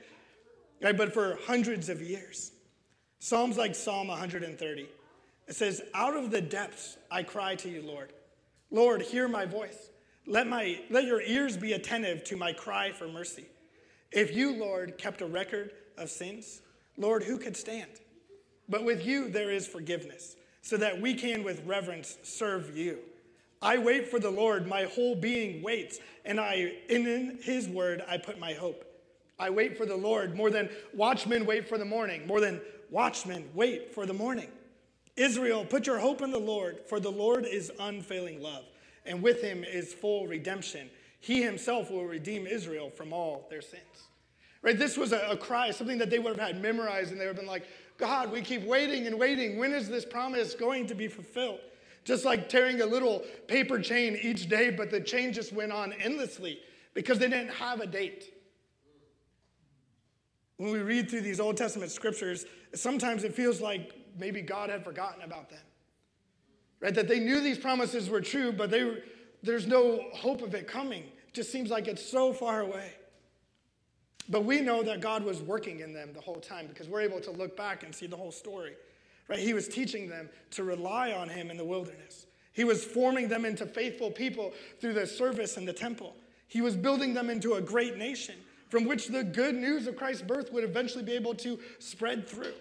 Right? 0.81 0.97
But 0.97 1.12
for 1.12 1.38
hundreds 1.44 1.88
of 1.88 2.00
years. 2.00 2.53
Psalms 3.19 3.56
like 3.56 3.75
Psalm 3.75 4.09
130, 4.09 4.88
it 5.49 5.56
says, 5.56 5.83
Out 5.94 6.17
of 6.17 6.31
the 6.31 6.41
depths 6.41 6.97
I 7.11 7.23
cry 7.23 7.56
to 7.56 7.69
you, 7.69 7.83
Lord. 7.83 8.12
Lord, 8.71 9.03
hear 9.03 9.27
my 9.27 9.44
voice. 9.44 9.91
Let, 10.26 10.46
my, 10.46 10.81
let 10.90 11.05
your 11.05 11.23
ears 11.23 11.56
be 11.56 11.73
attentive 11.73 12.25
to 12.25 12.37
my 12.37 12.52
cry 12.52 12.93
for 12.93 13.06
mercy. 13.06 13.46
If 14.11 14.34
you, 14.34 14.56
Lord, 14.56 14.99
kept 14.99 15.20
a 15.20 15.26
record 15.26 15.73
of 15.96 16.11
sins, 16.11 16.61
Lord, 16.96 17.23
who 17.23 17.38
could 17.38 17.56
stand? 17.56 17.90
But 18.69 18.84
with 18.84 19.06
you 19.06 19.28
there 19.28 19.50
is 19.50 19.67
forgiveness, 19.67 20.37
so 20.62 20.76
that 20.78 21.00
we 21.00 21.14
can 21.14 21.44
with 21.44 21.64
reverence 21.64 22.17
serve 22.23 22.76
you. 22.76 22.99
I 23.62 23.78
wait 23.78 24.08
for 24.08 24.19
the 24.19 24.31
Lord, 24.31 24.67
my 24.67 24.84
whole 24.84 25.14
being 25.14 25.62
waits, 25.62 25.99
and 26.25 26.40
I 26.40 26.73
in 26.88 27.38
his 27.43 27.69
word 27.69 28.02
I 28.08 28.19
put 28.19 28.38
my 28.38 28.52
hope. 28.52 28.84
I 29.38 29.50
wait 29.50 29.76
for 29.76 29.87
the 29.87 29.96
Lord 29.96 30.34
more 30.34 30.50
than 30.50 30.69
watchmen 30.94 31.46
wait 31.46 31.69
for 31.69 31.78
the 31.78 31.84
morning, 31.84 32.26
more 32.26 32.40
than 32.40 32.61
watchmen 32.90 33.49
wait 33.55 33.94
for 33.94 34.06
the 34.06 34.14
morning. 34.14 34.49
Israel, 35.17 35.64
put 35.64 35.87
your 35.87 35.99
hope 35.99 36.20
in 36.20 36.31
the 36.31 36.38
Lord, 36.38 36.81
for 36.87 37.00
the 37.00 37.11
Lord 37.11 37.46
is 37.46 37.73
unfailing 37.78 38.43
love, 38.43 38.64
and 39.06 39.23
with 39.23 39.43
him 39.43 39.64
is 39.64 39.94
full 39.94 40.26
redemption. 40.26 40.91
He 41.20 41.43
himself 41.43 41.91
will 41.91 42.05
redeem 42.05 42.47
Israel 42.47 42.91
from 42.91 43.12
all 43.12 43.47
their 43.50 43.62
sins. 43.62 43.82
Right? 44.62 44.79
This 44.79 44.97
was 44.97 45.12
a, 45.12 45.29
a 45.31 45.37
cry, 45.37 45.70
something 45.70 45.99
that 45.99 46.11
they 46.11 46.19
would 46.19 46.37
have 46.37 46.49
had 46.49 46.62
memorized, 46.62 47.12
and 47.12 47.20
they 47.20 47.26
would 47.26 47.37
have 47.37 47.44
been 47.44 47.47
like, 47.47 47.67
God, 47.99 48.31
we 48.31 48.43
keep 48.43 48.62
waiting 48.62 49.06
and 49.06 49.19
waiting. 49.19 49.58
When 49.58 49.73
is 49.73 49.88
this 49.88 50.05
promise 50.05 50.55
going 50.55 50.87
to 50.88 50.94
be 50.94 51.08
fulfilled? 51.08 51.61
Just 52.05 52.25
like 52.25 52.49
tearing 52.49 52.81
a 52.81 52.87
little 52.87 53.25
paper 53.49 53.81
chain 53.81 54.19
each 54.23 54.49
day, 54.49 54.70
but 54.70 54.91
the 54.91 55.00
chain 55.00 55.32
just 55.32 55.52
went 55.52 55.73
on 55.73 55.93
endlessly 55.94 56.61
because 56.94 57.19
they 57.19 57.29
didn't 57.29 57.50
have 57.50 57.81
a 57.81 57.87
date. 57.87 58.32
When 60.59 60.70
we 60.70 60.79
read 60.79 61.11
through 61.11 61.23
these 61.23 61.41
Old 61.41 61.56
Testament 61.56 61.91
scriptures, 61.91 62.47
sometimes 62.75 63.25
it 63.25 63.35
feels 63.35 63.61
like 63.61 63.93
maybe 64.19 64.41
God 64.41 64.70
had 64.70 64.85
forgotten 64.85 65.23
about 65.23 65.50
them. 65.50 65.61
Right? 66.81 66.94
That 66.94 67.08
they 67.08 67.20
knew 67.20 67.40
these 67.40 67.58
promises 67.58 68.11
were 68.11 68.20
true, 68.20 68.52
but 68.52 68.70
they 68.70 69.02
there's 69.43 69.67
no 69.67 70.05
hope 70.12 70.43
of 70.43 70.55
it 70.55 70.67
coming. 70.67 71.02
It 71.02 71.34
just 71.34 71.52
seems 71.52 71.70
like 71.70 71.88
it's 71.88 72.05
so 72.05 72.32
far 72.32 72.61
away. 72.61 72.93
But 74.28 74.44
we 74.44 74.61
know 74.61 74.82
that 74.82 75.00
God 75.00 75.25
was 75.25 75.40
working 75.40 75.81
in 75.81 75.93
them 75.93 76.12
the 76.12 76.20
whole 76.20 76.40
time 76.40 76.67
because 76.67 76.88
we're 76.88 77.02
able 77.02 77.20
to 77.20 77.31
look 77.31 77.56
back 77.56 77.84
and 77.84 77.94
see 77.94 78.06
the 78.06 78.17
whole 78.17 78.32
story. 78.32 78.75
Right? 79.28 79.38
He 79.38 79.55
was 79.55 79.69
teaching 79.69 80.08
them 80.08 80.28
to 80.52 80.64
rely 80.64 81.12
on 81.12 81.28
him 81.28 81.50
in 81.50 81.56
the 81.56 81.64
wilderness. 81.64 82.26
He 82.52 82.64
was 82.64 82.84
forming 82.84 83.28
them 83.28 83.44
into 83.44 83.67
faithful 83.67 84.11
people 84.11 84.52
through 84.81 84.94
the 84.94 85.06
service 85.06 85.56
in 85.56 85.64
the 85.64 85.73
temple. 85.73 86.17
He 86.49 86.61
was 86.61 86.75
building 86.75 87.14
them 87.14 87.28
into 87.28 87.55
a 87.55 87.61
great 87.61 87.96
nation 87.96 88.37
from 88.69 88.84
which 88.84 89.08
the 89.08 89.23
good 89.23 89.55
news 89.55 89.87
of 89.87 89.96
Christ's 89.96 90.23
birth 90.23 90.52
would 90.52 90.64
eventually 90.64 91.05
be 91.05 91.12
able 91.12 91.34
to 91.34 91.58
spread 91.78 92.28
through. 92.28 92.55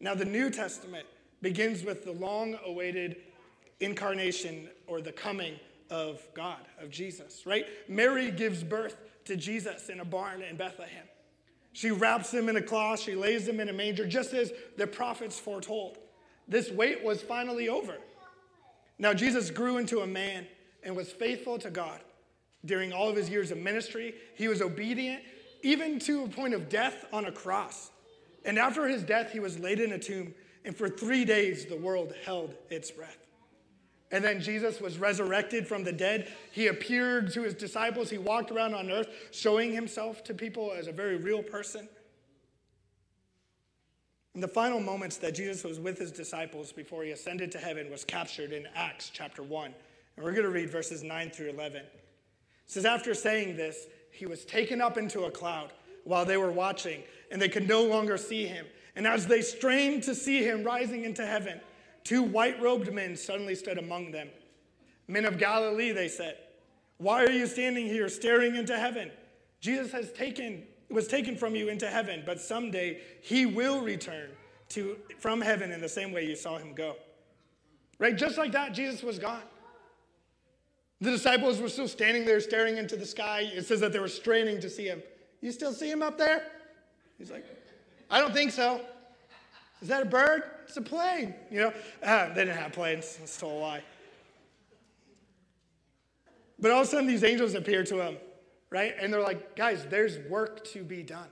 Now, 0.00 0.14
the 0.14 0.24
New 0.24 0.50
Testament 0.50 1.06
begins 1.42 1.84
with 1.84 2.04
the 2.04 2.12
long 2.12 2.56
awaited 2.64 3.16
incarnation 3.80 4.68
or 4.86 5.00
the 5.00 5.12
coming 5.12 5.54
of 5.90 6.20
God, 6.34 6.60
of 6.80 6.90
Jesus, 6.90 7.46
right? 7.46 7.66
Mary 7.88 8.30
gives 8.30 8.62
birth 8.62 8.96
to 9.24 9.36
Jesus 9.36 9.88
in 9.88 10.00
a 10.00 10.04
barn 10.04 10.42
in 10.42 10.56
Bethlehem. 10.56 11.04
She 11.72 11.90
wraps 11.90 12.32
him 12.32 12.48
in 12.48 12.56
a 12.56 12.62
cloth, 12.62 13.00
she 13.00 13.14
lays 13.14 13.46
him 13.46 13.60
in 13.60 13.68
a 13.68 13.72
manger, 13.72 14.06
just 14.06 14.34
as 14.34 14.52
the 14.76 14.86
prophets 14.86 15.38
foretold. 15.38 15.98
This 16.48 16.70
wait 16.70 17.04
was 17.04 17.22
finally 17.22 17.68
over. 17.68 17.96
Now, 18.98 19.14
Jesus 19.14 19.50
grew 19.50 19.78
into 19.78 20.00
a 20.00 20.06
man 20.06 20.46
and 20.82 20.96
was 20.96 21.12
faithful 21.12 21.58
to 21.58 21.70
God 21.70 22.00
during 22.64 22.92
all 22.92 23.08
of 23.08 23.16
his 23.16 23.30
years 23.30 23.50
of 23.50 23.58
ministry. 23.58 24.14
He 24.34 24.48
was 24.48 24.60
obedient, 24.60 25.22
even 25.62 25.98
to 26.00 26.24
a 26.24 26.28
point 26.28 26.54
of 26.54 26.68
death 26.68 27.04
on 27.12 27.26
a 27.26 27.32
cross. 27.32 27.90
And 28.44 28.58
after 28.58 28.88
his 28.88 29.02
death, 29.02 29.30
he 29.30 29.40
was 29.40 29.58
laid 29.58 29.78
in 29.78 29.92
a 29.92 29.98
tomb, 29.98 30.34
and 30.64 30.76
for 30.76 30.88
three 30.88 31.24
days 31.24 31.66
the 31.66 31.76
world 31.76 32.14
held 32.24 32.54
its 32.70 32.90
breath. 32.90 33.18
And 34.10 34.24
then 34.24 34.40
Jesus 34.40 34.80
was 34.80 34.98
resurrected 34.98 35.66
from 35.66 35.84
the 35.84 35.92
dead. 35.92 36.32
He 36.50 36.68
appeared 36.68 37.32
to 37.34 37.42
his 37.42 37.54
disciples. 37.54 38.08
He 38.08 38.16
walked 38.16 38.50
around 38.50 38.74
on 38.74 38.90
earth, 38.90 39.08
showing 39.32 39.72
himself 39.72 40.24
to 40.24 40.34
people 40.34 40.72
as 40.72 40.86
a 40.86 40.92
very 40.92 41.16
real 41.16 41.42
person. 41.42 41.88
And 44.32 44.42
the 44.42 44.48
final 44.48 44.80
moments 44.80 45.16
that 45.18 45.34
Jesus 45.34 45.64
was 45.64 45.78
with 45.78 45.98
his 45.98 46.12
disciples 46.12 46.72
before 46.72 47.02
he 47.02 47.10
ascended 47.10 47.52
to 47.52 47.58
heaven 47.58 47.90
was 47.90 48.04
captured 48.04 48.52
in 48.52 48.66
Acts 48.74 49.10
chapter 49.12 49.42
1. 49.42 49.74
And 50.16 50.24
we're 50.24 50.32
going 50.32 50.44
to 50.44 50.50
read 50.50 50.70
verses 50.70 51.02
9 51.02 51.30
through 51.30 51.50
11. 51.50 51.82
It 51.82 51.90
says, 52.66 52.84
After 52.84 53.14
saying 53.14 53.56
this, 53.56 53.86
he 54.10 54.26
was 54.26 54.44
taken 54.44 54.80
up 54.80 54.96
into 54.96 55.24
a 55.24 55.30
cloud 55.30 55.72
while 56.04 56.24
they 56.24 56.36
were 56.36 56.50
watching, 56.50 57.02
and 57.30 57.42
they 57.42 57.48
could 57.48 57.68
no 57.68 57.82
longer 57.82 58.16
see 58.16 58.46
him. 58.46 58.64
And 58.98 59.06
as 59.06 59.28
they 59.28 59.42
strained 59.42 60.02
to 60.02 60.14
see 60.14 60.42
him 60.42 60.64
rising 60.64 61.04
into 61.04 61.24
heaven, 61.24 61.60
two 62.02 62.20
white 62.20 62.60
robed 62.60 62.92
men 62.92 63.14
suddenly 63.14 63.54
stood 63.54 63.78
among 63.78 64.10
them. 64.10 64.28
Men 65.06 65.24
of 65.24 65.38
Galilee, 65.38 65.92
they 65.92 66.08
said, 66.08 66.36
why 66.96 67.24
are 67.24 67.30
you 67.30 67.46
standing 67.46 67.86
here 67.86 68.08
staring 68.08 68.56
into 68.56 68.76
heaven? 68.76 69.12
Jesus 69.60 69.92
has 69.92 70.10
taken, 70.10 70.64
was 70.90 71.06
taken 71.06 71.36
from 71.36 71.54
you 71.54 71.68
into 71.68 71.86
heaven, 71.86 72.24
but 72.26 72.40
someday 72.40 73.00
he 73.22 73.46
will 73.46 73.82
return 73.82 74.30
to, 74.70 74.96
from 75.20 75.40
heaven 75.40 75.70
in 75.70 75.80
the 75.80 75.88
same 75.88 76.10
way 76.10 76.26
you 76.26 76.34
saw 76.34 76.58
him 76.58 76.74
go. 76.74 76.96
Right? 78.00 78.16
Just 78.16 78.36
like 78.36 78.50
that, 78.50 78.74
Jesus 78.74 79.04
was 79.04 79.20
gone. 79.20 79.42
The 81.00 81.12
disciples 81.12 81.60
were 81.60 81.68
still 81.68 81.86
standing 81.86 82.24
there 82.24 82.40
staring 82.40 82.78
into 82.78 82.96
the 82.96 83.06
sky. 83.06 83.48
It 83.54 83.64
says 83.64 83.78
that 83.78 83.92
they 83.92 84.00
were 84.00 84.08
straining 84.08 84.60
to 84.60 84.68
see 84.68 84.86
him. 84.86 85.04
You 85.40 85.52
still 85.52 85.72
see 85.72 85.88
him 85.88 86.02
up 86.02 86.18
there? 86.18 86.42
He's 87.16 87.30
like, 87.30 87.44
I 88.10 88.20
don't 88.20 88.32
think 88.32 88.52
so. 88.52 88.80
Is 89.80 89.88
that 89.88 90.02
a 90.02 90.06
bird? 90.06 90.42
It's 90.64 90.76
a 90.76 90.82
plane. 90.82 91.34
You 91.50 91.60
know, 91.60 91.72
uh, 92.02 92.28
they 92.28 92.44
didn't 92.44 92.56
have 92.56 92.72
planes. 92.72 93.16
That's 93.16 93.32
still 93.32 93.50
a 93.50 93.58
lie. 93.58 93.82
But 96.58 96.72
all 96.72 96.80
of 96.80 96.88
a 96.88 96.90
sudden, 96.90 97.06
these 97.06 97.22
angels 97.22 97.54
appear 97.54 97.84
to 97.84 98.00
him, 98.00 98.16
right? 98.70 98.94
And 99.00 99.12
they're 99.12 99.22
like, 99.22 99.54
guys, 99.54 99.86
there's 99.88 100.18
work 100.28 100.64
to 100.72 100.82
be 100.82 101.02
done. 101.02 101.28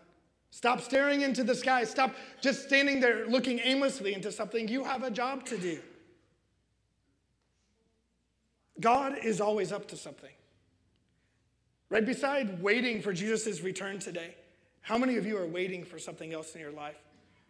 Stop 0.50 0.80
staring 0.80 1.22
into 1.22 1.42
the 1.44 1.54
sky. 1.54 1.84
Stop 1.84 2.14
just 2.40 2.64
standing 2.64 3.00
there 3.00 3.26
looking 3.26 3.58
aimlessly 3.62 4.14
into 4.14 4.30
something. 4.30 4.68
You 4.68 4.84
have 4.84 5.02
a 5.02 5.10
job 5.10 5.44
to 5.46 5.58
do. 5.58 5.80
God 8.80 9.18
is 9.22 9.40
always 9.40 9.72
up 9.72 9.88
to 9.88 9.96
something. 9.96 10.30
Right 11.88 12.04
beside 12.04 12.62
waiting 12.62 13.02
for 13.02 13.12
Jesus' 13.12 13.60
return 13.60 13.98
today, 13.98 14.34
how 14.86 14.96
many 14.96 15.16
of 15.16 15.26
you 15.26 15.36
are 15.36 15.48
waiting 15.48 15.84
for 15.84 15.98
something 15.98 16.32
else 16.32 16.54
in 16.54 16.60
your 16.60 16.70
life? 16.70 16.94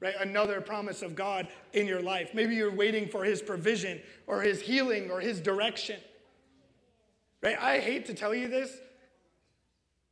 Right? 0.00 0.14
Another 0.18 0.62
promise 0.62 1.02
of 1.02 1.14
God 1.14 1.48
in 1.74 1.86
your 1.86 2.00
life. 2.00 2.30
Maybe 2.32 2.54
you're 2.54 2.74
waiting 2.74 3.08
for 3.08 3.24
his 3.24 3.42
provision 3.42 4.00
or 4.26 4.40
his 4.40 4.62
healing 4.62 5.10
or 5.10 5.20
his 5.20 5.38
direction. 5.38 6.00
Right? 7.42 7.58
I 7.60 7.80
hate 7.80 8.06
to 8.06 8.14
tell 8.14 8.34
you 8.34 8.48
this, 8.48 8.74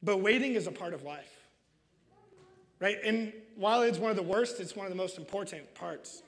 but 0.03 0.19
waiting 0.19 0.53
is 0.53 0.67
a 0.67 0.71
part 0.71 0.93
of 0.93 1.03
life. 1.03 1.33
Right? 2.79 2.99
And 3.03 3.33
while 3.57 3.81
it's 3.81 3.99
one 3.99 4.11
of 4.11 4.19
the 4.19 4.23
worst, 4.23 4.61
it's 4.61 4.77
one 4.77 4.85
of 4.85 4.93
the 4.93 4.99
most 4.99 5.17
important 5.17 5.75
parts. 5.75 6.23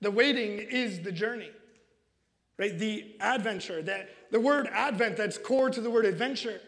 The 0.00 0.10
waiting 0.10 0.58
is 0.58 0.98
the 0.98 1.12
journey. 1.12 1.50
Right? 2.58 2.76
The 2.76 3.14
adventure, 3.20 3.82
that 3.82 4.08
the 4.32 4.40
word 4.40 4.68
advent 4.72 5.16
that's 5.16 5.38
core 5.38 5.70
to 5.70 5.80
the 5.80 5.90
word 5.90 6.06
adventure 6.06 6.60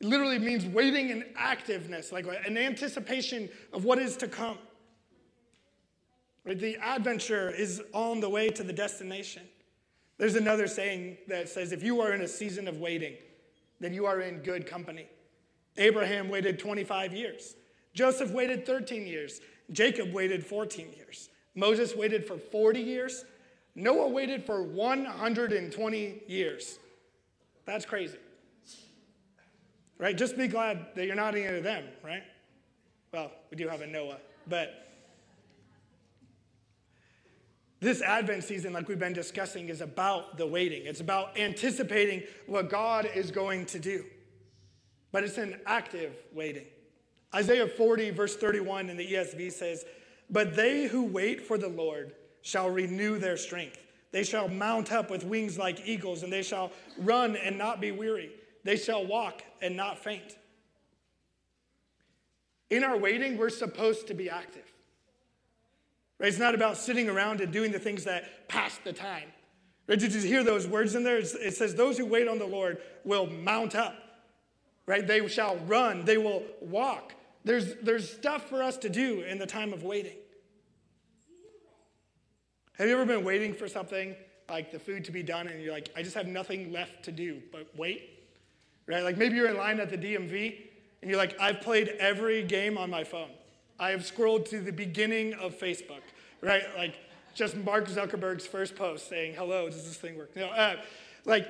literally 0.00 0.38
means 0.38 0.64
waiting 0.66 1.10
in 1.10 1.24
activeness, 1.38 2.12
like 2.12 2.26
an 2.46 2.56
anticipation 2.56 3.48
of 3.72 3.84
what 3.84 3.98
is 3.98 4.16
to 4.18 4.28
come. 4.28 4.58
The 6.44 6.76
adventure 6.82 7.50
is 7.50 7.82
on 7.92 8.20
the 8.20 8.28
way 8.28 8.48
to 8.48 8.62
the 8.62 8.72
destination. 8.72 9.42
There's 10.16 10.36
another 10.36 10.66
saying 10.66 11.18
that 11.28 11.48
says 11.48 11.72
if 11.72 11.82
you 11.82 12.00
are 12.00 12.12
in 12.12 12.22
a 12.22 12.28
season 12.28 12.66
of 12.66 12.78
waiting, 12.78 13.14
then 13.78 13.92
you 13.92 14.06
are 14.06 14.20
in 14.20 14.38
good 14.38 14.66
company. 14.66 15.06
Abraham 15.76 16.28
waited 16.28 16.58
25 16.58 17.12
years. 17.12 17.56
Joseph 17.94 18.30
waited 18.30 18.66
13 18.66 19.06
years. 19.06 19.40
Jacob 19.70 20.12
waited 20.12 20.44
14 20.44 20.92
years. 20.96 21.28
Moses 21.54 21.94
waited 21.94 22.26
for 22.26 22.38
40 22.38 22.80
years. 22.80 23.24
Noah 23.74 24.08
waited 24.08 24.44
for 24.44 24.62
120 24.62 26.22
years. 26.26 26.78
That's 27.66 27.84
crazy. 27.84 28.18
Right? 30.00 30.16
Just 30.16 30.38
be 30.38 30.48
glad 30.48 30.86
that 30.96 31.06
you're 31.06 31.14
not 31.14 31.34
any 31.34 31.44
of 31.44 31.62
them, 31.62 31.84
right? 32.02 32.22
Well, 33.12 33.30
we 33.50 33.56
do 33.58 33.68
have 33.68 33.82
a 33.82 33.86
Noah, 33.86 34.16
but 34.48 34.86
this 37.80 38.00
Advent 38.00 38.44
season, 38.44 38.72
like 38.72 38.88
we've 38.88 38.98
been 38.98 39.12
discussing, 39.12 39.68
is 39.68 39.82
about 39.82 40.38
the 40.38 40.46
waiting. 40.46 40.86
It's 40.86 41.00
about 41.00 41.38
anticipating 41.38 42.22
what 42.46 42.70
God 42.70 43.10
is 43.14 43.30
going 43.30 43.66
to 43.66 43.78
do. 43.78 44.04
But 45.12 45.24
it's 45.24 45.36
an 45.36 45.60
active 45.66 46.14
waiting. 46.32 46.66
Isaiah 47.34 47.66
40, 47.66 48.10
verse 48.10 48.36
31 48.36 48.88
in 48.88 48.96
the 48.96 49.06
ESV 49.06 49.52
says, 49.52 49.84
But 50.30 50.56
they 50.56 50.86
who 50.86 51.04
wait 51.04 51.46
for 51.46 51.58
the 51.58 51.68
Lord 51.68 52.14
shall 52.42 52.70
renew 52.70 53.18
their 53.18 53.36
strength. 53.36 53.84
They 54.12 54.24
shall 54.24 54.48
mount 54.48 54.92
up 54.92 55.10
with 55.10 55.24
wings 55.24 55.58
like 55.58 55.86
eagles, 55.86 56.22
and 56.22 56.32
they 56.32 56.42
shall 56.42 56.72
run 56.98 57.36
and 57.36 57.58
not 57.58 57.80
be 57.80 57.92
weary. 57.92 58.30
They 58.64 58.76
shall 58.76 59.06
walk 59.06 59.42
and 59.62 59.76
not 59.76 59.98
faint. 59.98 60.36
In 62.68 62.84
our 62.84 62.96
waiting, 62.96 63.36
we're 63.36 63.50
supposed 63.50 64.06
to 64.08 64.14
be 64.14 64.30
active. 64.30 64.70
Right? 66.18 66.28
It's 66.28 66.38
not 66.38 66.54
about 66.54 66.76
sitting 66.76 67.08
around 67.08 67.40
and 67.40 67.52
doing 67.52 67.72
the 67.72 67.78
things 67.78 68.04
that 68.04 68.48
pass 68.48 68.78
the 68.84 68.92
time. 68.92 69.28
Right? 69.88 69.98
Did 69.98 70.14
you 70.14 70.20
hear 70.20 70.44
those 70.44 70.66
words 70.66 70.94
in 70.94 71.02
there? 71.02 71.18
It 71.18 71.54
says, 71.56 71.74
Those 71.74 71.98
who 71.98 72.06
wait 72.06 72.28
on 72.28 72.38
the 72.38 72.46
Lord 72.46 72.78
will 73.04 73.26
mount 73.26 73.74
up. 73.74 73.96
Right? 74.86 75.06
They 75.06 75.26
shall 75.28 75.56
run, 75.66 76.04
they 76.04 76.18
will 76.18 76.42
walk. 76.60 77.14
There's, 77.44 77.74
there's 77.76 78.12
stuff 78.12 78.48
for 78.48 78.62
us 78.62 78.76
to 78.78 78.90
do 78.90 79.22
in 79.22 79.38
the 79.38 79.46
time 79.46 79.72
of 79.72 79.82
waiting. 79.82 80.16
Have 82.74 82.86
you 82.86 82.94
ever 82.94 83.06
been 83.06 83.24
waiting 83.24 83.54
for 83.54 83.66
something 83.66 84.14
like 84.48 84.70
the 84.72 84.78
food 84.78 85.04
to 85.06 85.12
be 85.12 85.22
done 85.22 85.48
and 85.48 85.62
you're 85.62 85.72
like, 85.72 85.90
I 85.96 86.02
just 86.02 86.14
have 86.16 86.26
nothing 86.26 86.72
left 86.72 87.04
to 87.04 87.12
do 87.12 87.42
but 87.50 87.66
wait? 87.76 88.19
Right? 88.90 89.04
Like 89.04 89.16
maybe 89.16 89.36
you're 89.36 89.48
in 89.48 89.56
line 89.56 89.80
at 89.80 89.88
the 89.88 89.98
DMV 89.98 90.56
and 91.00 91.10
you're 91.10 91.18
like, 91.18 91.38
I've 91.40 91.60
played 91.60 91.88
every 91.98 92.42
game 92.42 92.76
on 92.76 92.90
my 92.90 93.04
phone. 93.04 93.30
I 93.78 93.90
have 93.90 94.04
scrolled 94.04 94.46
to 94.46 94.60
the 94.60 94.72
beginning 94.72 95.32
of 95.34 95.58
Facebook, 95.58 96.02
right? 96.40 96.64
Like 96.76 96.96
just 97.34 97.56
Mark 97.56 97.88
Zuckerberg's 97.88 98.46
first 98.46 98.74
post 98.74 99.08
saying, 99.08 99.34
hello, 99.34 99.68
does 99.68 99.84
this 99.84 99.96
thing 99.96 100.18
work? 100.18 100.32
You 100.34 100.42
know, 100.42 100.50
uh, 100.50 100.76
like 101.24 101.48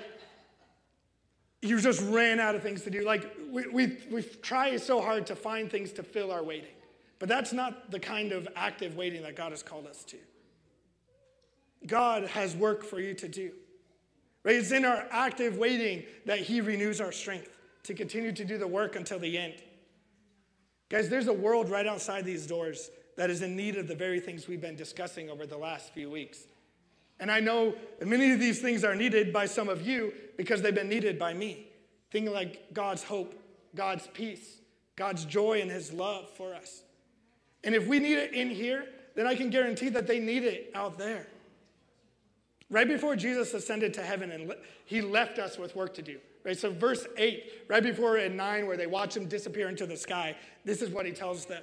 you 1.63 1.81
just 1.81 2.03
ran 2.03 2.41
out 2.41 2.55
of 2.55 2.63
things 2.63 2.83
to 2.83 2.91
do. 2.91 3.05
Like 3.05 3.29
we, 3.51 3.67
we, 3.69 3.97
we 4.11 4.23
try 4.23 4.77
so 4.77 5.01
hard 5.01 5.27
to 5.27 5.37
find 5.37 5.71
things 5.71 5.93
to 5.93 6.03
fill 6.03 6.31
our 6.31 6.43
waiting. 6.43 6.71
But 7.19 7.29
that's 7.29 7.53
not 7.53 7.91
the 7.91 8.01
kind 8.01 8.33
of 8.33 8.49
active 8.57 8.97
waiting 8.97 9.23
that 9.23 9.37
God 9.37 9.53
has 9.53 9.63
called 9.63 9.87
us 9.87 10.05
to. 10.05 10.17
God 11.87 12.25
has 12.29 12.55
work 12.55 12.85
for 12.85 13.01
you 13.01 13.15
to 13.15 13.29
do. 13.29 13.53
Right? 14.45 14.57
It's 14.57 14.73
in 14.73 14.85
our 14.85 15.07
active 15.11 15.59
waiting 15.59 16.05
that 16.27 16.41
He 16.41 16.61
renews 16.61 17.01
our 17.01 17.13
strength 17.13 17.59
to 17.85 17.95
continue 17.95 18.33
to 18.33 18.45
do 18.45 18.59
the 18.59 18.67
work 18.67 18.97
until 18.97 19.19
the 19.19 19.37
end. 19.37 19.55
Guys, 20.89 21.09
there's 21.09 21.29
a 21.29 21.33
world 21.33 21.71
right 21.71 21.87
outside 21.87 22.25
these 22.25 22.47
doors 22.47 22.91
that 23.17 23.31
is 23.31 23.43
in 23.43 23.55
need 23.55 23.77
of 23.77 23.87
the 23.87 23.95
very 23.95 24.21
things 24.21 24.49
we've 24.49 24.61
been 24.61 24.77
discussing 24.77 25.31
over 25.31 25.47
the 25.47 25.57
last 25.57 25.93
few 25.93 26.11
weeks. 26.11 26.47
And 27.21 27.31
I 27.31 27.39
know 27.41 27.75
many 28.05 28.33
of 28.33 28.41
these 28.41 28.61
things 28.61 28.83
are 28.83 28.95
needed 28.95 29.33
by 29.33 29.47
some 29.47 29.69
of 29.69 29.87
you 29.87 30.13
because 30.39 30.63
they've 30.63 30.75
been 30.75 30.89
needed 30.89 31.19
by 31.19 31.35
me. 31.35 31.69
Things 32.11 32.31
like 32.31 32.73
God's 32.73 33.03
hope, 33.03 33.35
God's 33.75 34.07
peace, 34.09 34.61
God's 34.97 35.27
joy, 35.27 35.61
and 35.61 35.71
His 35.71 35.93
love 35.93 36.31
for 36.31 36.55
us. 36.55 36.83
And 37.63 37.75
if 37.75 37.87
we 37.87 37.99
need 37.99 38.17
it 38.17 38.33
in 38.33 38.49
here, 38.49 38.87
then 39.15 39.27
I 39.27 39.35
can 39.35 39.51
guarantee 39.51 39.91
that 39.91 40.07
they 40.07 40.19
need 40.19 40.45
it 40.45 40.71
out 40.75 40.97
there. 40.97 41.27
Right 42.71 42.87
before 42.87 43.17
Jesus 43.17 43.53
ascended 43.53 43.93
to 43.95 44.03
heaven 44.03 44.31
and 44.31 44.55
he 44.85 45.01
left 45.01 45.39
us 45.39 45.59
with 45.59 45.75
work 45.75 45.93
to 45.95 46.03
do. 46.03 46.19
Right? 46.45 46.57
So 46.57 46.73
verse 46.73 47.07
8, 47.19 47.65
right 47.69 47.83
before 47.83 48.17
in 48.17 48.37
9 48.37 48.67
where 48.67 48.77
they 48.77 48.87
watch 48.87 49.17
him 49.17 49.27
disappear 49.27 49.69
into 49.69 49.87
the 49.87 49.97
sky, 49.97 50.37
this 50.65 50.81
is 50.81 50.91
what 50.91 51.05
he 51.05 51.13
tells 51.13 51.47
them. 51.47 51.63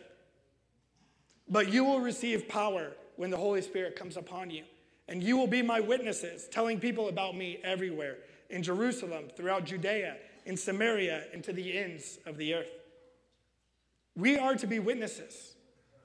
But 1.49 1.71
you 1.71 1.83
will 1.83 2.01
receive 2.01 2.47
power 2.47 2.91
when 3.15 3.29
the 3.31 3.37
Holy 3.37 3.61
Spirit 3.61 3.95
comes 3.95 4.17
upon 4.17 4.49
you, 4.49 4.65
and 5.07 5.23
you 5.23 5.37
will 5.37 5.47
be 5.47 5.61
my 5.61 5.79
witnesses, 5.79 6.47
telling 6.51 6.79
people 6.79 7.07
about 7.07 7.35
me 7.35 7.59
everywhere, 7.63 8.17
in 8.49 8.61
Jerusalem, 8.61 9.25
throughout 9.35 9.63
Judea, 9.63 10.17
in 10.45 10.55
Samaria, 10.57 11.25
and 11.33 11.43
to 11.43 11.53
the 11.53 11.77
ends 11.77 12.19
of 12.25 12.37
the 12.37 12.53
earth. 12.53 12.69
We 14.15 14.37
are 14.37 14.55
to 14.55 14.67
be 14.67 14.79
witnesses. 14.79 15.55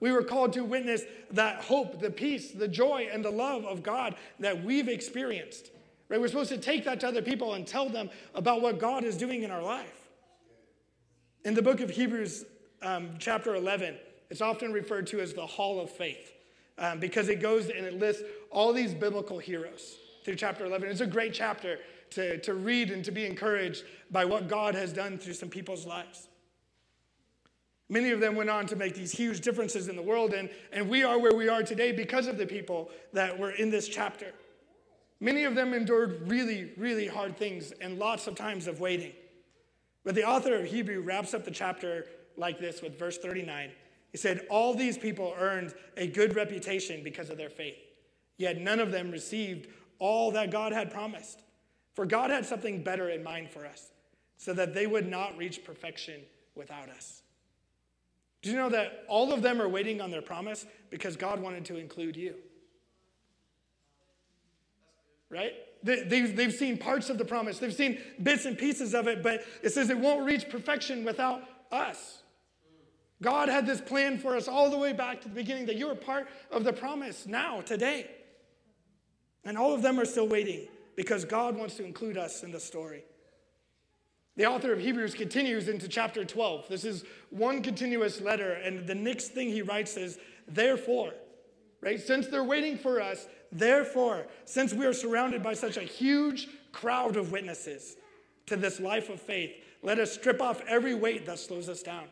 We 0.02 0.10
were 0.10 0.24
called 0.24 0.52
to 0.54 0.64
witness 0.64 1.04
that 1.30 1.62
hope, 1.62 2.00
the 2.00 2.10
peace, 2.10 2.50
the 2.50 2.66
joy, 2.66 3.08
and 3.12 3.24
the 3.24 3.30
love 3.30 3.64
of 3.64 3.84
God 3.84 4.16
that 4.40 4.64
we've 4.64 4.88
experienced. 4.88 5.70
Right? 6.08 6.20
We're 6.20 6.26
supposed 6.26 6.50
to 6.50 6.58
take 6.58 6.84
that 6.86 6.98
to 7.00 7.06
other 7.06 7.22
people 7.22 7.54
and 7.54 7.64
tell 7.64 7.88
them 7.88 8.10
about 8.34 8.62
what 8.62 8.80
God 8.80 9.04
is 9.04 9.16
doing 9.16 9.44
in 9.44 9.52
our 9.52 9.62
life. 9.62 10.08
In 11.44 11.54
the 11.54 11.62
book 11.62 11.78
of 11.78 11.88
Hebrews, 11.88 12.44
um, 12.82 13.10
chapter 13.20 13.54
11, 13.54 13.96
it's 14.28 14.40
often 14.40 14.72
referred 14.72 15.06
to 15.06 15.20
as 15.20 15.34
the 15.34 15.46
Hall 15.46 15.80
of 15.80 15.88
Faith 15.88 16.32
um, 16.78 16.98
because 16.98 17.28
it 17.28 17.40
goes 17.40 17.66
and 17.66 17.86
it 17.86 18.00
lists 18.00 18.24
all 18.50 18.72
these 18.72 18.94
biblical 18.94 19.38
heroes 19.38 19.98
through 20.24 20.34
chapter 20.34 20.66
11. 20.66 20.88
It's 20.88 21.00
a 21.00 21.06
great 21.06 21.32
chapter 21.32 21.78
to, 22.10 22.38
to 22.38 22.54
read 22.54 22.90
and 22.90 23.04
to 23.04 23.12
be 23.12 23.24
encouraged 23.24 23.84
by 24.10 24.24
what 24.24 24.48
God 24.48 24.74
has 24.74 24.92
done 24.92 25.16
through 25.16 25.34
some 25.34 25.48
people's 25.48 25.86
lives. 25.86 26.26
Many 27.92 28.08
of 28.08 28.20
them 28.20 28.36
went 28.36 28.48
on 28.48 28.64
to 28.68 28.74
make 28.74 28.94
these 28.94 29.12
huge 29.12 29.42
differences 29.42 29.86
in 29.86 29.96
the 29.96 30.02
world, 30.02 30.32
and, 30.32 30.48
and 30.72 30.88
we 30.88 31.04
are 31.04 31.18
where 31.18 31.34
we 31.34 31.50
are 31.50 31.62
today 31.62 31.92
because 31.92 32.26
of 32.26 32.38
the 32.38 32.46
people 32.46 32.88
that 33.12 33.38
were 33.38 33.50
in 33.50 33.68
this 33.68 33.86
chapter. 33.86 34.32
Many 35.20 35.44
of 35.44 35.54
them 35.54 35.74
endured 35.74 36.26
really, 36.26 36.72
really 36.78 37.06
hard 37.06 37.36
things 37.36 37.70
and 37.82 37.98
lots 37.98 38.26
of 38.26 38.34
times 38.34 38.66
of 38.66 38.80
waiting. 38.80 39.12
But 40.04 40.14
the 40.14 40.24
author 40.24 40.54
of 40.54 40.64
Hebrew 40.64 41.02
wraps 41.02 41.34
up 41.34 41.44
the 41.44 41.50
chapter 41.50 42.06
like 42.38 42.58
this 42.58 42.80
with 42.80 42.98
verse 42.98 43.18
39. 43.18 43.70
He 44.10 44.16
said, 44.16 44.46
All 44.48 44.72
these 44.72 44.96
people 44.96 45.34
earned 45.38 45.74
a 45.98 46.06
good 46.06 46.34
reputation 46.34 47.04
because 47.04 47.28
of 47.28 47.36
their 47.36 47.50
faith, 47.50 47.76
yet 48.38 48.58
none 48.58 48.80
of 48.80 48.90
them 48.90 49.10
received 49.10 49.68
all 49.98 50.30
that 50.30 50.50
God 50.50 50.72
had 50.72 50.90
promised. 50.90 51.42
For 51.92 52.06
God 52.06 52.30
had 52.30 52.46
something 52.46 52.82
better 52.82 53.10
in 53.10 53.22
mind 53.22 53.50
for 53.50 53.66
us, 53.66 53.90
so 54.38 54.54
that 54.54 54.72
they 54.72 54.86
would 54.86 55.06
not 55.06 55.36
reach 55.36 55.62
perfection 55.62 56.22
without 56.54 56.88
us. 56.88 57.21
Do 58.42 58.50
you 58.50 58.56
know 58.56 58.68
that 58.70 59.04
all 59.08 59.32
of 59.32 59.40
them 59.40 59.62
are 59.62 59.68
waiting 59.68 60.00
on 60.00 60.10
their 60.10 60.22
promise 60.22 60.66
because 60.90 61.16
God 61.16 61.40
wanted 61.40 61.64
to 61.66 61.76
include 61.76 62.16
you? 62.16 62.34
Right? 65.30 65.52
They've, 65.84 66.36
they've 66.36 66.52
seen 66.52 66.76
parts 66.76 67.08
of 67.08 67.18
the 67.18 67.24
promise, 67.24 67.58
they've 67.58 67.72
seen 67.72 67.98
bits 68.22 68.44
and 68.44 68.58
pieces 68.58 68.94
of 68.94 69.08
it, 69.08 69.22
but 69.22 69.44
it 69.62 69.70
says 69.70 69.90
it 69.90 69.98
won't 69.98 70.24
reach 70.24 70.48
perfection 70.48 71.04
without 71.04 71.42
us. 71.70 72.22
God 73.20 73.48
had 73.48 73.66
this 73.66 73.80
plan 73.80 74.18
for 74.18 74.36
us 74.36 74.48
all 74.48 74.68
the 74.68 74.78
way 74.78 74.92
back 74.92 75.20
to 75.22 75.28
the 75.28 75.34
beginning 75.34 75.66
that 75.66 75.76
you 75.76 75.88
are 75.88 75.94
part 75.94 76.28
of 76.50 76.64
the 76.64 76.72
promise 76.72 77.26
now, 77.26 77.60
today. 77.60 78.10
And 79.44 79.56
all 79.56 79.72
of 79.72 79.82
them 79.82 79.98
are 79.98 80.04
still 80.04 80.26
waiting 80.26 80.66
because 80.96 81.24
God 81.24 81.56
wants 81.56 81.76
to 81.76 81.84
include 81.84 82.18
us 82.18 82.42
in 82.42 82.50
the 82.50 82.60
story. 82.60 83.04
The 84.36 84.46
author 84.46 84.72
of 84.72 84.80
Hebrews 84.80 85.14
continues 85.14 85.68
into 85.68 85.88
chapter 85.88 86.24
12. 86.24 86.68
This 86.68 86.84
is 86.84 87.04
one 87.30 87.62
continuous 87.62 88.20
letter, 88.20 88.52
and 88.52 88.86
the 88.86 88.94
next 88.94 89.28
thing 89.28 89.48
he 89.48 89.60
writes 89.60 89.96
is, 89.96 90.18
therefore, 90.48 91.12
right? 91.82 92.00
Since 92.00 92.28
they're 92.28 92.42
waiting 92.42 92.78
for 92.78 93.00
us, 93.00 93.26
therefore, 93.50 94.26
since 94.46 94.72
we 94.72 94.86
are 94.86 94.94
surrounded 94.94 95.42
by 95.42 95.52
such 95.52 95.76
a 95.76 95.82
huge 95.82 96.48
crowd 96.72 97.16
of 97.16 97.30
witnesses 97.30 97.96
to 98.46 98.56
this 98.56 98.80
life 98.80 99.10
of 99.10 99.20
faith, 99.20 99.52
let 99.82 99.98
us 99.98 100.12
strip 100.12 100.40
off 100.40 100.62
every 100.66 100.94
weight 100.94 101.26
that 101.26 101.38
slows 101.38 101.68
us 101.68 101.82
down, 101.82 102.04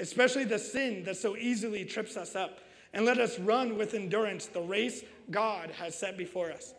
especially 0.00 0.44
the 0.44 0.58
sin 0.58 1.04
that 1.04 1.16
so 1.16 1.36
easily 1.36 1.84
trips 1.84 2.16
us 2.16 2.34
up, 2.34 2.58
and 2.92 3.04
let 3.04 3.18
us 3.18 3.38
run 3.38 3.76
with 3.76 3.94
endurance 3.94 4.46
the 4.46 4.60
race 4.60 5.04
God 5.30 5.70
has 5.70 5.96
set 5.96 6.16
before 6.16 6.50
us. 6.50 6.74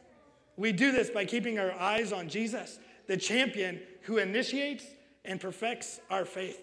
We 0.58 0.74
do 0.74 0.92
this 0.92 1.10
by 1.10 1.24
keeping 1.24 1.58
our 1.58 1.72
eyes 1.72 2.12
on 2.12 2.28
Jesus, 2.28 2.80
the 3.10 3.18
champion 3.18 3.82
who 4.04 4.20
initiates 4.20 4.86
and 5.26 5.42
perfects 5.42 6.00
our 6.12 6.26
faith. 6.26 6.62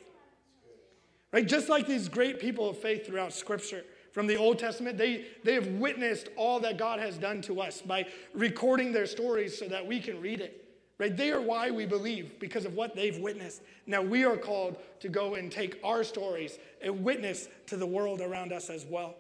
Right? 1.33 1.47
Just 1.47 1.69
like 1.69 1.88
these 1.88 2.09
great 2.09 2.38
people 2.38 2.71
of 2.71 2.79
faith 2.79 3.05
throughout 3.05 3.33
Scripture 3.33 3.83
from 4.12 4.29
the 4.29 4.37
Old 4.37 4.61
Testament, 4.61 4.97
they, 4.97 5.26
they 5.43 5.55
have 5.55 5.67
witnessed 5.67 6.29
all 6.37 6.61
that 6.61 6.79
God 6.79 7.00
has 7.00 7.19
done 7.19 7.43
to 7.43 7.61
us 7.61 7.83
by 7.83 8.07
recording 8.33 8.93
their 8.93 9.07
stories 9.07 9.59
so 9.59 9.67
that 9.67 9.85
we 9.85 9.99
can 9.99 10.21
read 10.21 10.41
it. 10.41 10.65
Right? 10.99 11.15
They 11.15 11.33
are 11.33 11.41
why 11.41 11.73
we 11.73 11.85
believe 11.85 12.38
because 12.38 12.65
of 12.65 12.75
what 12.75 12.95
they've 12.95 13.19
witnessed. 13.19 13.62
Now 13.88 14.00
we 14.00 14.25
are 14.25 14.37
called 14.37 14.76
to 15.00 15.09
go 15.09 15.35
and 15.35 15.50
take 15.50 15.81
our 15.83 16.05
stories 16.05 16.61
and 16.81 17.03
witness 17.03 17.49
to 17.67 17.76
the 17.76 17.87
world 17.87 18.21
around 18.21 18.53
us 18.53 18.71
as 18.71 18.87
well. 18.87 19.17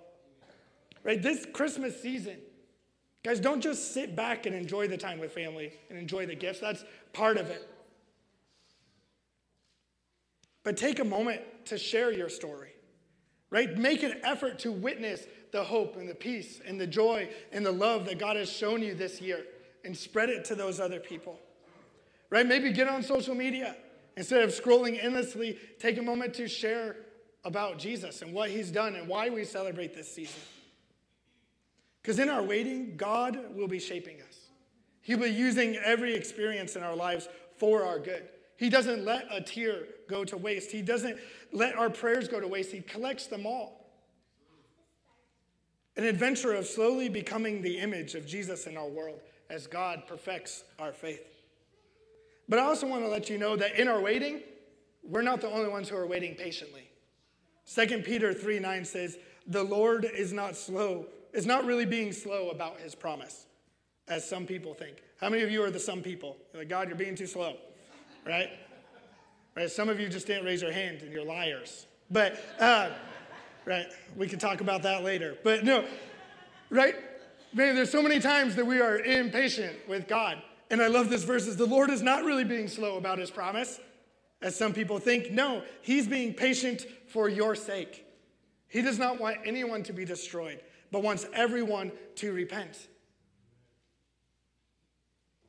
Right? 1.02 1.20
This 1.20 1.44
Christmas 1.52 2.00
season, 2.00 2.36
guys, 3.24 3.40
don't 3.40 3.60
just 3.60 3.92
sit 3.92 4.14
back 4.14 4.46
and 4.46 4.54
enjoy 4.54 4.88
the 4.88 4.96
time 4.96 5.18
with 5.18 5.32
family 5.32 5.72
and 5.90 5.98
enjoy 5.98 6.26
the 6.26 6.34
gifts. 6.34 6.60
That's 6.60 6.84
part 7.12 7.36
of 7.36 7.50
it. 7.50 7.68
But 10.62 10.76
take 10.76 10.98
a 10.98 11.04
moment 11.04 11.42
to 11.66 11.78
share 11.78 12.12
your 12.12 12.28
story. 12.28 12.72
Right? 13.50 13.76
Make 13.78 14.02
an 14.02 14.20
effort 14.24 14.58
to 14.60 14.72
witness 14.72 15.24
the 15.52 15.62
hope 15.62 15.96
and 15.96 16.08
the 16.08 16.14
peace 16.14 16.60
and 16.66 16.80
the 16.80 16.86
joy 16.86 17.28
and 17.52 17.64
the 17.64 17.72
love 17.72 18.04
that 18.06 18.18
God 18.18 18.36
has 18.36 18.50
shown 18.50 18.82
you 18.82 18.94
this 18.94 19.20
year 19.20 19.44
and 19.84 19.96
spread 19.96 20.28
it 20.28 20.44
to 20.46 20.56
those 20.56 20.80
other 20.80 20.98
people 20.98 21.38
right? 22.30 22.46
Maybe 22.46 22.72
get 22.72 22.88
on 22.88 23.02
social 23.02 23.34
media. 23.34 23.76
Instead 24.16 24.42
of 24.42 24.50
scrolling 24.50 25.02
endlessly, 25.02 25.58
take 25.78 25.98
a 25.98 26.02
moment 26.02 26.34
to 26.34 26.48
share 26.48 26.96
about 27.44 27.78
Jesus 27.78 28.22
and 28.22 28.32
what 28.32 28.50
he's 28.50 28.70
done 28.70 28.96
and 28.96 29.06
why 29.06 29.28
we 29.28 29.44
celebrate 29.44 29.94
this 29.94 30.12
season. 30.12 30.40
Because 32.06 32.20
in 32.20 32.28
our 32.28 32.40
waiting, 32.40 32.96
God 32.96 33.36
will 33.56 33.66
be 33.66 33.80
shaping 33.80 34.18
us. 34.28 34.38
He'll 35.02 35.18
be 35.18 35.26
using 35.26 35.74
every 35.74 36.14
experience 36.14 36.76
in 36.76 36.84
our 36.84 36.94
lives 36.94 37.28
for 37.56 37.84
our 37.84 37.98
good. 37.98 38.28
He 38.56 38.70
doesn't 38.70 39.04
let 39.04 39.26
a 39.28 39.40
tear 39.40 39.88
go 40.08 40.24
to 40.26 40.36
waste. 40.36 40.70
He 40.70 40.82
doesn't 40.82 41.18
let 41.50 41.74
our 41.74 41.90
prayers 41.90 42.28
go 42.28 42.38
to 42.38 42.46
waste. 42.46 42.70
He 42.70 42.80
collects 42.80 43.26
them 43.26 43.44
all. 43.44 43.90
An 45.96 46.04
adventure 46.04 46.52
of 46.52 46.66
slowly 46.66 47.08
becoming 47.08 47.60
the 47.60 47.76
image 47.76 48.14
of 48.14 48.24
Jesus 48.24 48.68
in 48.68 48.76
our 48.76 48.88
world 48.88 49.18
as 49.50 49.66
God 49.66 50.04
perfects 50.06 50.62
our 50.78 50.92
faith. 50.92 51.42
But 52.48 52.60
I 52.60 52.62
also 52.62 52.86
want 52.86 53.02
to 53.02 53.08
let 53.08 53.28
you 53.28 53.36
know 53.36 53.56
that 53.56 53.80
in 53.80 53.88
our 53.88 54.00
waiting, 54.00 54.42
we're 55.02 55.22
not 55.22 55.40
the 55.40 55.50
only 55.50 55.68
ones 55.68 55.88
who 55.88 55.96
are 55.96 56.06
waiting 56.06 56.36
patiently. 56.36 56.88
2 57.74 58.02
Peter 58.02 58.32
3 58.32 58.60
9 58.60 58.84
says, 58.84 59.18
The 59.48 59.64
Lord 59.64 60.04
is 60.04 60.32
not 60.32 60.54
slow, 60.54 61.06
is 61.36 61.46
not 61.46 61.64
really 61.64 61.86
being 61.86 62.12
slow 62.12 62.50
about 62.50 62.80
his 62.80 62.94
promise, 62.94 63.46
as 64.08 64.28
some 64.28 64.46
people 64.46 64.74
think. 64.74 65.02
How 65.20 65.28
many 65.28 65.42
of 65.42 65.50
you 65.50 65.62
are 65.62 65.70
the 65.70 65.78
some 65.78 66.02
people? 66.02 66.36
You're 66.52 66.62
like, 66.62 66.68
God, 66.68 66.88
you're 66.88 66.96
being 66.96 67.14
too 67.14 67.26
slow, 67.26 67.56
right? 68.26 68.50
Right? 69.54 69.70
Some 69.70 69.88
of 69.88 70.00
you 70.00 70.08
just 70.08 70.26
didn't 70.26 70.44
raise 70.44 70.62
your 70.62 70.72
hand 70.72 71.02
and 71.02 71.12
you're 71.12 71.24
liars. 71.24 71.86
But, 72.10 72.40
uh, 72.58 72.90
right, 73.64 73.86
we 74.16 74.26
can 74.26 74.38
talk 74.38 74.60
about 74.60 74.82
that 74.82 75.04
later. 75.04 75.36
But 75.44 75.64
no, 75.64 75.84
right? 76.70 76.94
Man, 77.52 77.74
there's 77.74 77.90
so 77.90 78.02
many 78.02 78.18
times 78.18 78.56
that 78.56 78.66
we 78.66 78.80
are 78.80 78.98
impatient 78.98 79.76
with 79.88 80.08
God 80.08 80.42
and 80.70 80.82
I 80.82 80.88
love 80.88 81.10
this 81.10 81.22
verse, 81.22 81.46
is 81.46 81.56
the 81.56 81.66
Lord 81.66 81.90
is 81.90 82.02
not 82.02 82.24
really 82.24 82.44
being 82.44 82.68
slow 82.68 82.96
about 82.96 83.18
his 83.18 83.30
promise, 83.30 83.80
as 84.42 84.56
some 84.56 84.72
people 84.72 84.98
think. 84.98 85.30
No, 85.30 85.62
he's 85.82 86.08
being 86.08 86.34
patient 86.34 86.86
for 87.06 87.28
your 87.28 87.54
sake. 87.54 88.04
He 88.68 88.82
does 88.82 88.98
not 88.98 89.20
want 89.20 89.38
anyone 89.44 89.84
to 89.84 89.92
be 89.92 90.04
destroyed, 90.04 90.60
but 90.90 91.02
wants 91.02 91.26
everyone 91.32 91.92
to 92.16 92.32
repent. 92.32 92.88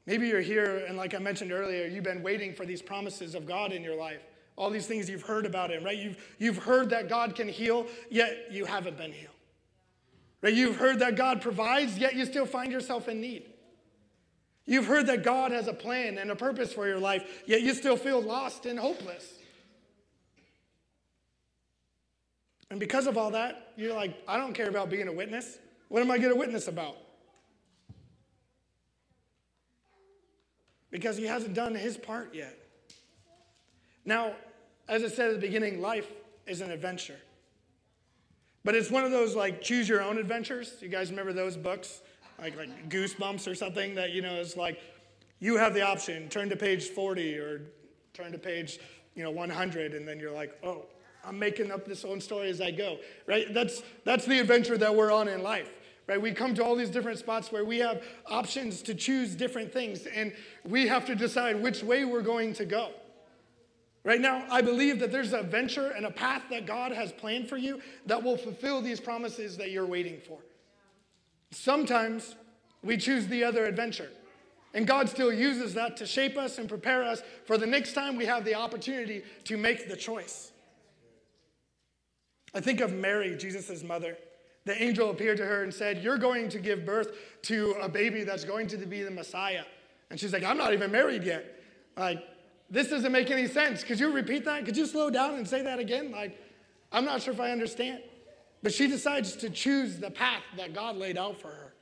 Maybe 0.06 0.28
you're 0.30 0.42
here, 0.42 0.86
and 0.88 0.98
like 0.98 1.14
I 1.14 1.20
mentioned 1.20 1.52
earlier, 1.52 1.86
you've 1.86 2.04
been 2.04 2.24
waiting 2.24 2.54
for 2.54 2.66
these 2.66 2.82
promises 2.82 3.36
of 3.36 3.46
God 3.46 3.74
in 3.74 3.84
your 3.84 3.96
life. 3.96 4.22
All 4.56 4.70
these 4.70 4.88
things 4.88 5.10
you've 5.10 5.24
heard 5.24 5.46
about 5.46 5.70
Him, 5.70 5.84
right? 5.84 5.98
You've, 5.98 6.18
you've 6.40 6.58
heard 6.58 6.90
that 6.92 7.10
God 7.10 7.36
can 7.36 7.50
heal, 7.50 7.88
yet 8.10 8.48
you 8.50 8.66
haven't 8.66 8.98
been 8.98 9.12
healed. 9.12 9.34
Right? 10.42 10.54
You've 10.54 10.78
heard 10.78 11.00
that 11.00 11.16
God 11.16 11.42
provides, 11.42 11.98
yet 11.98 12.16
you 12.16 12.26
still 12.26 12.46
find 12.46 12.72
yourself 12.72 13.10
in 13.10 13.20
need. 13.20 13.46
You've 14.66 14.86
heard 14.86 15.08
that 15.08 15.24
God 15.24 15.52
has 15.52 15.68
a 15.68 15.74
plan 15.74 16.18
and 16.18 16.32
a 16.32 16.36
purpose 16.36 16.74
for 16.74 16.88
your 16.88 17.00
life, 17.00 17.44
yet 17.46 17.62
you 17.62 17.74
still 17.74 17.98
feel 17.98 18.22
lost 18.22 18.66
and 18.66 18.80
hopeless. 18.80 19.37
And 22.70 22.80
because 22.80 23.08
of 23.08 23.18
all 23.18 23.32
that, 23.32 23.74
you're 23.76 23.94
like, 23.94 24.22
I 24.28 24.38
don't 24.38 24.54
care 24.54 24.70
about 24.70 24.90
being 24.90 25.08
a 25.08 25.12
witness. 25.12 25.58
What 25.90 26.02
am 26.02 26.12
I 26.12 26.18
going 26.18 26.34
to 26.34 26.40
witness 26.40 26.68
about? 26.68 26.98
Because 30.92 31.18
he 31.18 31.26
hasn't 31.26 31.54
done 31.54 31.76
his 31.76 31.98
part 31.98 32.34
yet. 32.34 32.58
Now, 34.06 34.34
as 34.88 35.04
I 35.04 35.08
said 35.08 35.30
at 35.30 35.36
the 35.36 35.42
beginning, 35.42 35.82
life 35.82 36.12
is 36.46 36.62
an 36.62 36.72
adventure. 36.72 37.20
But 38.64 38.76
it's 38.76 38.92
one 38.92 39.06
of 39.06 39.12
those 39.12 39.36
like 39.36 39.62
choose 39.62 39.88
your 39.88 40.02
own 40.02 40.18
adventures. 40.18 40.76
You 40.82 40.90
guys 40.90 41.10
remember 41.10 41.34
those 41.34 41.56
books? 41.56 42.02
like 42.40 42.58
like 42.58 42.90
goosebumps 42.90 43.50
or 43.50 43.56
something 43.56 43.96
that 43.96 44.12
you 44.12 44.22
know 44.22 44.36
is 44.36 44.56
like 44.56 44.80
you 45.40 45.58
have 45.58 45.74
the 45.74 45.82
option 45.82 46.30
turn 46.30 46.50
to 46.50 46.56
page 46.56 46.86
40 46.86 47.38
or 47.38 47.62
turn 48.14 48.32
to 48.32 48.38
page 48.38 48.80
you 49.16 49.24
know 49.24 49.32
100 49.32 49.94
and 49.94 50.08
then 50.08 50.20
you're 50.20 50.32
like 50.32 50.58
oh 50.64 50.86
i'm 51.28 51.38
making 51.38 51.72
up 51.72 51.86
this 51.86 52.04
own 52.06 52.20
story 52.20 52.50
as 52.50 52.62
i 52.62 52.72
go 52.72 52.98
right 53.26 53.54
that's 53.54 53.84
that's 54.04 54.26
the 54.26 54.40
adventure 54.40 54.78
that 54.78 54.94
we're 54.94 55.12
on 55.12 55.28
in 55.28 55.44
life 55.44 55.70
right 56.08 56.22
we 56.22 56.32
come 56.32 56.56
to 56.56 56.64
all 56.64 56.76
these 56.76 56.90
different 56.90 57.20
spots 57.20 57.52
where 57.52 57.66
we 57.66 57.78
have 57.78 58.04
options 58.26 58.82
to 58.82 58.96
choose 58.96 59.36
different 59.36 59.72
things 59.72 60.06
and 60.08 60.34
we 60.66 60.88
have 60.88 61.06
to 61.06 61.16
decide 61.16 61.62
which 61.62 61.84
way 61.84 62.06
we're 62.06 62.22
going 62.22 62.54
to 62.54 62.66
go 62.66 62.92
right 64.04 64.22
now 64.22 64.44
i 64.50 64.62
believe 64.62 65.00
that 65.00 65.12
there's 65.12 65.34
a 65.34 65.44
venture 65.44 65.92
and 65.92 66.06
a 66.06 66.12
path 66.12 66.44
that 66.50 66.66
god 66.66 66.92
has 66.92 67.12
planned 67.12 67.48
for 67.48 67.58
you 67.58 67.82
that 68.06 68.22
will 68.22 68.38
fulfill 68.38 68.82
these 68.82 69.00
promises 69.00 69.58
that 69.58 69.70
you're 69.72 69.86
waiting 69.86 70.20
for 70.28 70.40
Sometimes 71.52 72.36
we 72.84 72.98
choose 72.98 73.28
the 73.28 73.44
other 73.44 73.66
adventure. 73.66 74.10
And 74.74 74.86
God 74.86 75.10
still 75.10 75.34
uses 75.34 75.74
that 75.76 75.98
to 75.98 76.06
shape 76.06 76.38
us 76.38 76.58
and 76.58 76.68
prepare 76.68 77.04
us 77.04 77.22
for 77.46 77.58
the 77.58 77.66
next 77.66 77.94
time 77.94 78.16
we 78.16 78.26
have 78.26 78.46
the 78.46 78.56
opportunity 78.56 79.24
to 79.46 79.58
make 79.58 79.88
the 79.90 79.96
choice. 79.96 80.52
I 82.54 82.62
think 82.62 82.80
of 82.80 82.94
Mary, 82.94 83.36
Jesus' 83.36 83.84
mother. 83.84 84.18
The 84.66 84.82
angel 84.82 85.10
appeared 85.10 85.38
to 85.38 85.46
her 85.46 85.64
and 85.64 85.74
said, 85.74 86.04
You're 86.04 86.18
going 86.18 86.50
to 86.50 86.60
give 86.60 86.86
birth 86.86 87.16
to 87.44 87.72
a 87.82 87.88
baby 87.88 88.24
that's 88.24 88.44
going 88.44 88.68
to 88.68 88.78
be 88.78 89.02
the 89.02 89.12
Messiah. 89.12 89.64
And 90.10 90.20
she's 90.20 90.34
like, 90.34 90.44
I'm 90.44 90.58
not 90.58 90.74
even 90.74 90.92
married 90.92 91.24
yet. 91.24 91.62
Like, 91.96 92.24
this 92.70 92.90
doesn't 92.90 93.12
make 93.12 93.32
any 93.32 93.48
sense. 93.48 93.84
Could 93.84 94.00
you 94.00 94.12
repeat 94.12 94.46
that? 94.46 94.66
Could 94.66 94.76
you 94.76 94.86
slow 94.86 95.10
down 95.10 95.36
and 95.36 95.48
say 95.48 95.62
that 95.62 95.80
again? 95.80 96.12
Like, 96.12 96.38
I'm 96.92 97.06
not 97.06 97.22
sure 97.22 97.34
if 97.34 97.40
I 97.40 97.52
understand. 97.52 98.02
But 98.64 98.74
she 98.74 98.88
decides 98.88 99.36
to 99.38 99.50
choose 99.50 99.98
the 99.98 100.12
path 100.12 100.44
that 100.58 100.74
God 100.74 100.98
laid 100.98 101.18
out 101.18 101.40
for 101.40 101.48
her. 101.50 101.74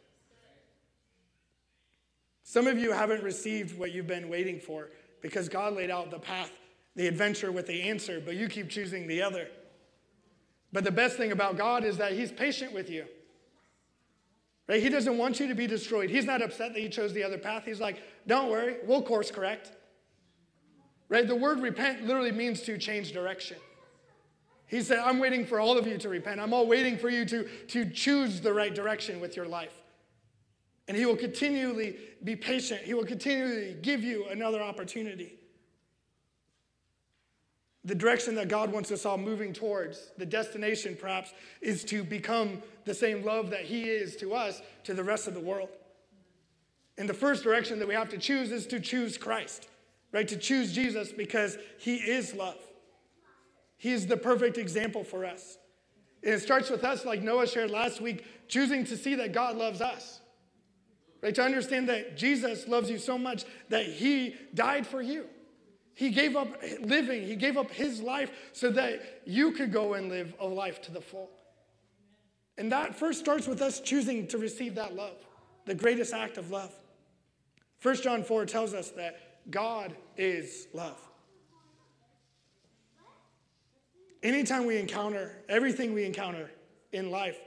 Some 2.44 2.68
of 2.68 2.78
you 2.78 2.92
haven't 2.92 3.24
received 3.24 3.78
what 3.78 3.92
you've 3.92 4.08
been 4.08 4.30
waiting 4.30 4.60
for 4.60 4.90
because 5.22 5.50
God 5.50 5.74
laid 5.74 5.90
out 5.90 6.12
the 6.12 6.20
path, 6.20 6.52
the 6.96 7.08
adventure 7.08 7.52
with 7.52 7.66
the 7.66 7.82
answer, 7.82 8.22
but 8.24 8.36
you 8.36 8.48
keep 8.48 8.70
choosing 8.70 9.08
the 9.08 9.24
other. 9.24 9.48
But 10.72 10.84
the 10.84 10.92
best 10.92 11.18
thing 11.18 11.32
about 11.32 11.58
God 11.58 11.84
is 11.84 11.98
that 11.98 12.14
He's 12.14 12.32
patient 12.32 12.74
with 12.74 12.90
you. 12.90 13.06
Right? 14.68 14.82
He 14.82 14.90
doesn't 14.90 15.18
want 15.18 15.40
you 15.40 15.48
to 15.48 15.56
be 15.56 15.68
destroyed. 15.68 16.10
He's 16.10 16.26
not 16.26 16.42
upset 16.42 16.74
that 16.74 16.82
you 16.82 16.90
chose 16.90 17.14
the 17.14 17.24
other 17.24 17.38
path. 17.38 17.64
He's 17.66 17.80
like, 17.80 18.02
don't 18.26 18.50
worry, 18.50 18.78
we'll 18.86 19.04
course 19.04 19.30
correct. 19.30 19.72
Right? 21.08 21.28
The 21.28 21.36
word 21.36 21.60
repent 21.60 22.06
literally 22.06 22.32
means 22.32 22.62
to 22.64 22.78
change 22.78 23.12
direction. 23.12 23.58
He 24.68 24.82
said, 24.82 25.00
I'm 25.00 25.20
waiting 25.20 25.46
for 25.46 25.60
all 25.60 25.78
of 25.78 25.86
you 25.86 25.98
to 26.00 26.10
repent. 26.10 26.42
I'm 26.42 26.52
all 26.52 26.66
waiting 26.66 26.98
for 26.98 27.10
you 27.10 27.26
to, 27.26 27.48
to 27.68 27.90
choose 27.90 28.42
the 28.42 28.52
right 28.52 28.74
direction 28.74 29.20
with 29.20 29.36
your 29.36 29.48
life. 29.48 29.84
And 30.88 30.98
He 30.98 31.06
will 31.06 31.16
continually 31.16 31.98
be 32.24 32.36
patient, 32.36 32.82
He 32.82 32.96
will 32.96 33.06
continually 33.06 33.78
give 33.82 34.04
you 34.04 34.26
another 34.30 34.62
opportunity. 34.62 35.38
The 37.86 37.96
direction 37.96 38.36
that 38.36 38.50
God 38.50 38.72
wants 38.72 38.92
us 38.92 39.06
all 39.06 39.18
moving 39.18 39.54
towards, 39.54 40.12
the 40.18 40.26
destination 40.26 40.98
perhaps, 41.00 41.32
is 41.62 41.84
to 41.86 42.04
become 42.04 42.62
the 42.84 42.94
same 42.94 43.24
love 43.24 43.52
that 43.52 43.62
He 43.62 43.84
is 43.90 44.16
to 44.18 44.34
us 44.34 44.62
to 44.84 44.94
the 44.94 45.04
rest 45.04 45.28
of 45.28 45.34
the 45.34 45.40
world. 45.40 45.70
And 46.98 47.08
the 47.08 47.14
first 47.14 47.44
direction 47.44 47.80
that 47.80 47.88
we 47.88 47.94
have 47.94 48.10
to 48.10 48.18
choose 48.18 48.52
is 48.52 48.66
to 48.68 48.80
choose 48.80 49.18
Christ. 49.18 49.68
right? 50.16 50.28
To 50.30 50.38
choose 50.38 50.72
Jesus 50.72 51.12
because 51.12 51.58
he 51.78 51.96
is 51.98 52.34
love. 52.34 52.58
He 53.78 53.92
is 53.92 54.08
the 54.08 54.16
perfect 54.16 54.58
example 54.58 55.04
for 55.04 55.26
us. 55.26 55.58
And 56.24 56.34
it 56.34 56.42
starts 56.42 56.70
with 56.70 56.86
us, 56.86 57.04
like 57.04 57.22
Noah 57.22 57.48
shared 57.48 57.70
last 57.70 58.00
week, 58.00 58.24
choosing 58.48 58.86
to 58.86 58.96
see 58.96 59.16
that 59.16 59.34
God 59.34 59.58
loves 59.58 59.82
us. 59.82 60.22
Right? 61.22 61.36
To 61.36 61.44
understand 61.44 61.90
that 61.90 62.16
Jesus 62.16 62.66
loves 62.66 62.90
you 62.90 62.98
so 62.98 63.18
much 63.18 63.44
that 63.68 63.86
he 63.86 64.36
died 64.54 64.88
for 64.88 65.02
you. 65.02 65.26
He 65.96 66.10
gave 66.10 66.36
up 66.36 66.62
living, 66.82 67.24
he 67.24 67.36
gave 67.36 67.58
up 67.58 67.72
his 67.72 68.02
life 68.02 68.30
so 68.52 68.70
that 68.72 69.22
you 69.26 69.54
could 69.54 69.72
go 69.72 69.94
and 69.94 70.10
live 70.10 70.36
a 70.40 70.46
life 70.46 70.82
to 70.84 70.92
the 70.92 71.02
full. 71.02 71.30
And 72.58 72.72
that 72.72 72.96
first 72.96 73.20
starts 73.20 73.48
with 73.48 73.62
us 73.62 73.80
choosing 73.80 74.28
to 74.28 74.38
receive 74.38 74.76
that 74.76 74.96
love, 74.96 75.18
the 75.66 75.74
greatest 75.74 76.14
act 76.14 76.38
of 76.38 76.52
love. 76.52 76.74
1 77.82 77.96
John 78.02 78.24
4 78.24 78.46
tells 78.46 78.74
us 78.74 78.92
that 78.92 79.52
God 79.52 79.96
is 80.18 80.68
love. 80.74 81.00
Anytime 84.22 84.66
we 84.66 84.78
encounter, 84.78 85.38
everything 85.48 85.94
we 85.94 86.04
encounter 86.04 86.50
in 86.92 87.12
life, 87.12 87.38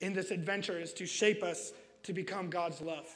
in 0.00 0.14
this 0.14 0.30
adventure, 0.30 0.80
is 0.80 0.92
to 0.94 1.06
shape 1.06 1.42
us 1.42 1.72
to 2.02 2.12
become 2.12 2.48
God's 2.48 2.80
love. 2.80 3.06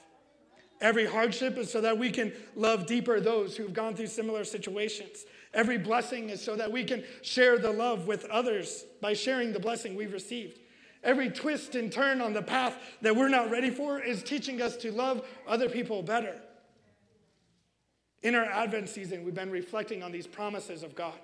Every 0.80 1.06
hardship 1.06 1.58
is 1.58 1.70
so 1.70 1.80
that 1.80 1.98
we 1.98 2.10
can 2.10 2.32
love 2.54 2.86
deeper 2.86 3.20
those 3.20 3.56
who've 3.56 3.72
gone 3.72 3.96
through 3.96 4.06
similar 4.06 4.44
situations. 4.44 5.24
Every 5.52 5.78
blessing 5.78 6.30
is 6.30 6.40
so 6.42 6.54
that 6.56 6.70
we 6.70 6.84
can 6.84 7.02
share 7.22 7.58
the 7.58 7.72
love 7.72 8.06
with 8.06 8.24
others 8.26 8.84
by 9.00 9.14
sharing 9.14 9.52
the 9.52 9.58
blessing 9.58 9.96
we've 9.96 10.12
received. 10.12 10.60
Every 11.02 11.30
twist 11.30 11.74
and 11.74 11.90
turn 11.90 12.20
on 12.20 12.32
the 12.32 12.42
path 12.42 12.76
that 13.02 13.16
we're 13.16 13.28
not 13.28 13.50
ready 13.50 13.70
for 13.70 14.00
is 14.00 14.22
teaching 14.22 14.60
us 14.60 14.76
to 14.78 14.92
love 14.92 15.26
other 15.46 15.68
people 15.68 16.02
better. 16.02 16.40
In 18.22 18.34
our 18.34 18.44
Advent 18.44 18.88
season, 18.88 19.24
we've 19.24 19.34
been 19.34 19.50
reflecting 19.50 20.02
on 20.02 20.12
these 20.12 20.26
promises 20.26 20.82
of 20.82 20.94
God. 20.94 21.18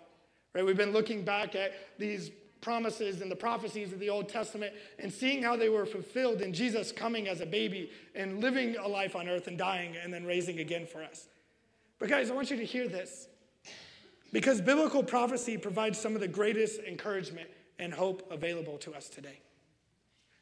Right? 0.54 0.64
We've 0.64 0.76
been 0.76 0.92
looking 0.92 1.24
back 1.24 1.54
at 1.54 1.72
these 1.98 2.30
promises 2.64 3.20
and 3.20 3.31
the 3.31 3.37
prophecies 3.37 3.92
of 3.92 4.00
the 4.00 4.09
Old 4.09 4.29
Testament 4.29 4.72
and 4.98 5.12
seeing 5.12 5.42
how 5.42 5.55
they 5.55 5.68
were 5.68 5.85
fulfilled 5.85 6.40
in 6.40 6.55
Jesus 6.55 6.90
coming 6.90 7.29
as 7.29 7.42
a 7.42 7.46
baby 7.46 7.90
and 8.14 8.40
living 8.40 8.77
a 8.77 8.88
life 8.88 9.14
on 9.14 9.29
earth 9.29 9.46
and 9.46 9.59
dying 9.59 9.94
and 10.03 10.12
then 10.12 10.24
raising 10.24 10.59
again 10.59 10.87
for 10.87 11.05
us. 11.05 11.29
But, 11.98 12.09
guys, 12.09 12.31
I 12.31 12.35
want 12.35 12.50
you 12.50 12.57
to 12.57 12.64
hear 12.64 12.88
this 12.88 13.29
because 14.33 14.62
biblical 14.62 15.03
prophecy 15.03 15.59
provides 15.59 15.98
some 15.98 16.14
of 16.14 16.20
the 16.20 16.29
greatest 16.29 16.81
encouragement 16.81 17.50
and 17.79 17.92
hope 17.92 18.27
available 18.33 18.79
to 18.79 18.94
us 18.94 19.11
today. 19.11 19.40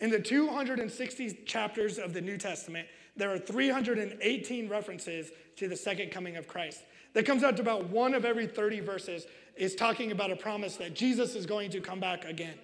In 0.00 0.10
the 0.10 0.20
260 0.20 1.44
chapters 1.46 1.98
of 1.98 2.12
the 2.12 2.20
New 2.20 2.36
Testament, 2.36 2.88
there 3.16 3.32
are 3.32 3.38
318 3.38 4.68
references 4.68 5.30
to 5.56 5.68
the 5.68 5.76
second 5.76 6.10
coming 6.10 6.36
of 6.36 6.48
Christ. 6.48 6.82
That 7.14 7.24
comes 7.24 7.44
out 7.44 7.56
to 7.56 7.62
about 7.62 7.88
one 7.88 8.14
of 8.14 8.24
every 8.24 8.46
30 8.46 8.80
verses 8.80 9.26
is 9.56 9.74
talking 9.74 10.12
about 10.12 10.30
a 10.30 10.36
promise 10.36 10.76
that 10.76 10.94
Jesus 10.94 11.34
is 11.34 11.46
going 11.46 11.70
to 11.70 11.80
come 11.80 12.00
back 12.00 12.24
again. 12.24 12.58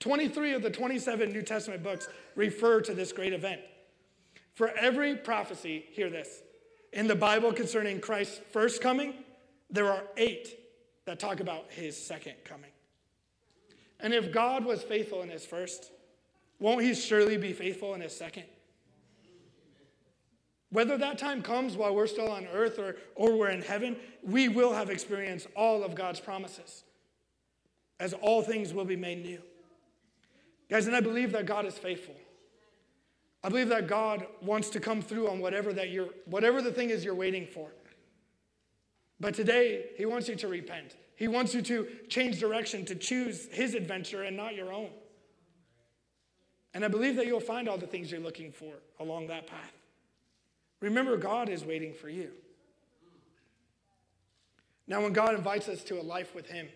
23 0.00 0.54
of 0.54 0.62
the 0.62 0.70
27 0.70 1.32
New 1.32 1.42
Testament 1.42 1.82
books 1.82 2.08
refer 2.36 2.80
to 2.80 2.94
this 2.94 3.12
great 3.12 3.32
event. 3.32 3.60
For 4.54 4.70
every 4.70 5.16
prophecy, 5.16 5.86
hear 5.90 6.08
this, 6.08 6.42
in 6.98 7.06
the 7.06 7.14
Bible 7.14 7.52
concerning 7.52 8.00
Christ's 8.00 8.40
first 8.50 8.82
coming, 8.82 9.14
there 9.70 9.86
are 9.86 10.02
eight 10.16 10.58
that 11.04 11.20
talk 11.20 11.38
about 11.38 11.66
his 11.70 11.96
second 11.96 12.34
coming. 12.42 12.72
And 14.00 14.12
if 14.12 14.32
God 14.32 14.64
was 14.64 14.82
faithful 14.82 15.22
in 15.22 15.28
his 15.28 15.46
first, 15.46 15.92
won't 16.58 16.82
he 16.82 16.92
surely 16.94 17.36
be 17.36 17.52
faithful 17.52 17.94
in 17.94 18.00
his 18.00 18.16
second? 18.16 18.46
Whether 20.70 20.98
that 20.98 21.18
time 21.18 21.40
comes 21.40 21.76
while 21.76 21.94
we're 21.94 22.08
still 22.08 22.32
on 22.32 22.48
earth 22.48 22.80
or, 22.80 22.96
or 23.14 23.38
we're 23.38 23.50
in 23.50 23.62
heaven, 23.62 23.94
we 24.24 24.48
will 24.48 24.74
have 24.74 24.90
experienced 24.90 25.46
all 25.54 25.84
of 25.84 25.94
God's 25.94 26.18
promises, 26.18 26.82
as 28.00 28.12
all 28.12 28.42
things 28.42 28.74
will 28.74 28.84
be 28.84 28.96
made 28.96 29.24
new. 29.24 29.40
Guys, 30.68 30.88
and 30.88 30.96
I 30.96 31.00
believe 31.00 31.30
that 31.30 31.46
God 31.46 31.64
is 31.64 31.78
faithful. 31.78 32.16
I 33.42 33.48
believe 33.48 33.68
that 33.68 33.86
God 33.86 34.26
wants 34.42 34.68
to 34.70 34.80
come 34.80 35.00
through 35.00 35.28
on 35.28 35.38
whatever 35.38 35.72
that 35.72 35.90
you're, 35.90 36.08
whatever 36.24 36.60
the 36.60 36.72
thing 36.72 36.90
is 36.90 37.04
you're 37.04 37.14
waiting 37.14 37.46
for. 37.46 37.70
But 39.20 39.34
today, 39.34 39.90
He 39.96 40.06
wants 40.06 40.28
you 40.28 40.36
to 40.36 40.48
repent. 40.48 40.96
He 41.16 41.28
wants 41.28 41.54
you 41.54 41.62
to 41.62 41.88
change 42.08 42.38
direction, 42.40 42.84
to 42.86 42.94
choose 42.94 43.48
His 43.52 43.74
adventure 43.74 44.22
and 44.22 44.36
not 44.36 44.54
your 44.54 44.72
own. 44.72 44.90
And 46.74 46.84
I 46.84 46.88
believe 46.88 47.16
that 47.16 47.26
you'll 47.26 47.40
find 47.40 47.68
all 47.68 47.78
the 47.78 47.86
things 47.86 48.10
you're 48.10 48.20
looking 48.20 48.52
for 48.52 48.74
along 49.00 49.28
that 49.28 49.46
path. 49.46 49.72
Remember, 50.80 51.16
God 51.16 51.48
is 51.48 51.64
waiting 51.64 51.92
for 51.92 52.08
you. 52.08 52.30
Now, 54.86 55.02
when 55.02 55.12
God 55.12 55.34
invites 55.34 55.68
us 55.68 55.82
to 55.84 56.00
a 56.00 56.02
life 56.02 56.34
with 56.34 56.48
Him, 56.48 56.68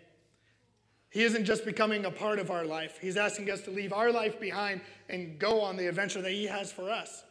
He 1.12 1.24
isn't 1.24 1.44
just 1.44 1.66
becoming 1.66 2.06
a 2.06 2.10
part 2.10 2.38
of 2.38 2.50
our 2.50 2.64
life, 2.64 2.98
He's 3.00 3.18
asking 3.18 3.50
us 3.50 3.60
to 3.62 3.70
leave 3.70 3.92
our 3.92 4.10
life 4.10 4.40
behind 4.40 4.80
and 5.10 5.38
go 5.38 5.60
on 5.60 5.76
the 5.76 5.86
adventure 5.86 6.22
that 6.22 6.32
He 6.32 6.46
has 6.46 6.72
for 6.72 6.90
us. 6.90 7.22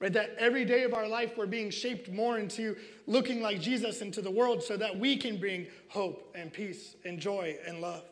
Right? 0.00 0.12
That 0.12 0.34
every 0.38 0.64
day 0.64 0.82
of 0.82 0.94
our 0.94 1.06
life, 1.06 1.36
we're 1.36 1.46
being 1.46 1.70
shaped 1.70 2.10
more 2.10 2.38
into 2.38 2.76
looking 3.06 3.42
like 3.42 3.60
Jesus 3.60 4.00
into 4.00 4.22
the 4.22 4.30
world 4.30 4.62
so 4.62 4.76
that 4.78 4.98
we 4.98 5.16
can 5.16 5.38
bring 5.38 5.66
hope 5.88 6.34
and 6.34 6.52
peace 6.52 6.96
and 7.04 7.20
joy 7.20 7.56
and 7.66 7.80
love 7.80 8.04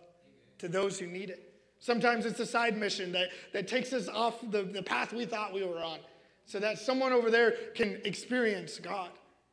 to 0.59 0.69
those 0.69 0.99
who 0.99 1.07
need 1.07 1.31
it. 1.31 1.55
Sometimes 1.81 2.27
it's 2.27 2.41
a 2.41 2.47
side 2.47 2.77
mission 2.77 3.13
that, 3.13 3.29
that 3.53 3.67
takes 3.67 3.93
us 3.93 4.09
off 4.09 4.41
the, 4.51 4.63
the 4.63 4.83
path 4.83 5.13
we 5.13 5.25
thought 5.25 5.53
we 5.53 5.65
were 5.65 5.83
on 5.83 5.99
so 6.45 6.59
that 6.59 6.79
someone 6.79 7.13
over 7.13 7.31
there 7.31 7.55
can 7.75 8.01
experience 8.05 8.79
God 8.79 9.11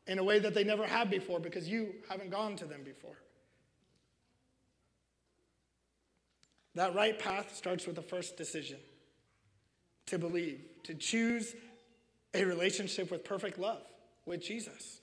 in 0.07 0.19
a 0.19 0.23
way 0.23 0.39
that 0.39 0.53
they 0.53 0.63
never 0.63 0.85
have 0.85 1.09
before 1.09 1.39
because 1.39 1.67
you 1.67 1.93
haven't 2.09 2.29
gone 2.29 2.55
to 2.57 2.65
them 2.65 2.83
before. 2.83 3.15
That 6.75 6.95
right 6.95 7.17
path 7.17 7.55
starts 7.55 7.85
with 7.85 7.95
the 7.95 8.01
first 8.01 8.37
decision 8.37 8.77
to 10.07 10.17
believe, 10.17 10.61
to 10.83 10.93
choose 10.93 11.53
a 12.33 12.45
relationship 12.45 13.11
with 13.11 13.23
perfect 13.23 13.59
love 13.59 13.83
with 14.25 14.41
Jesus. 14.41 15.01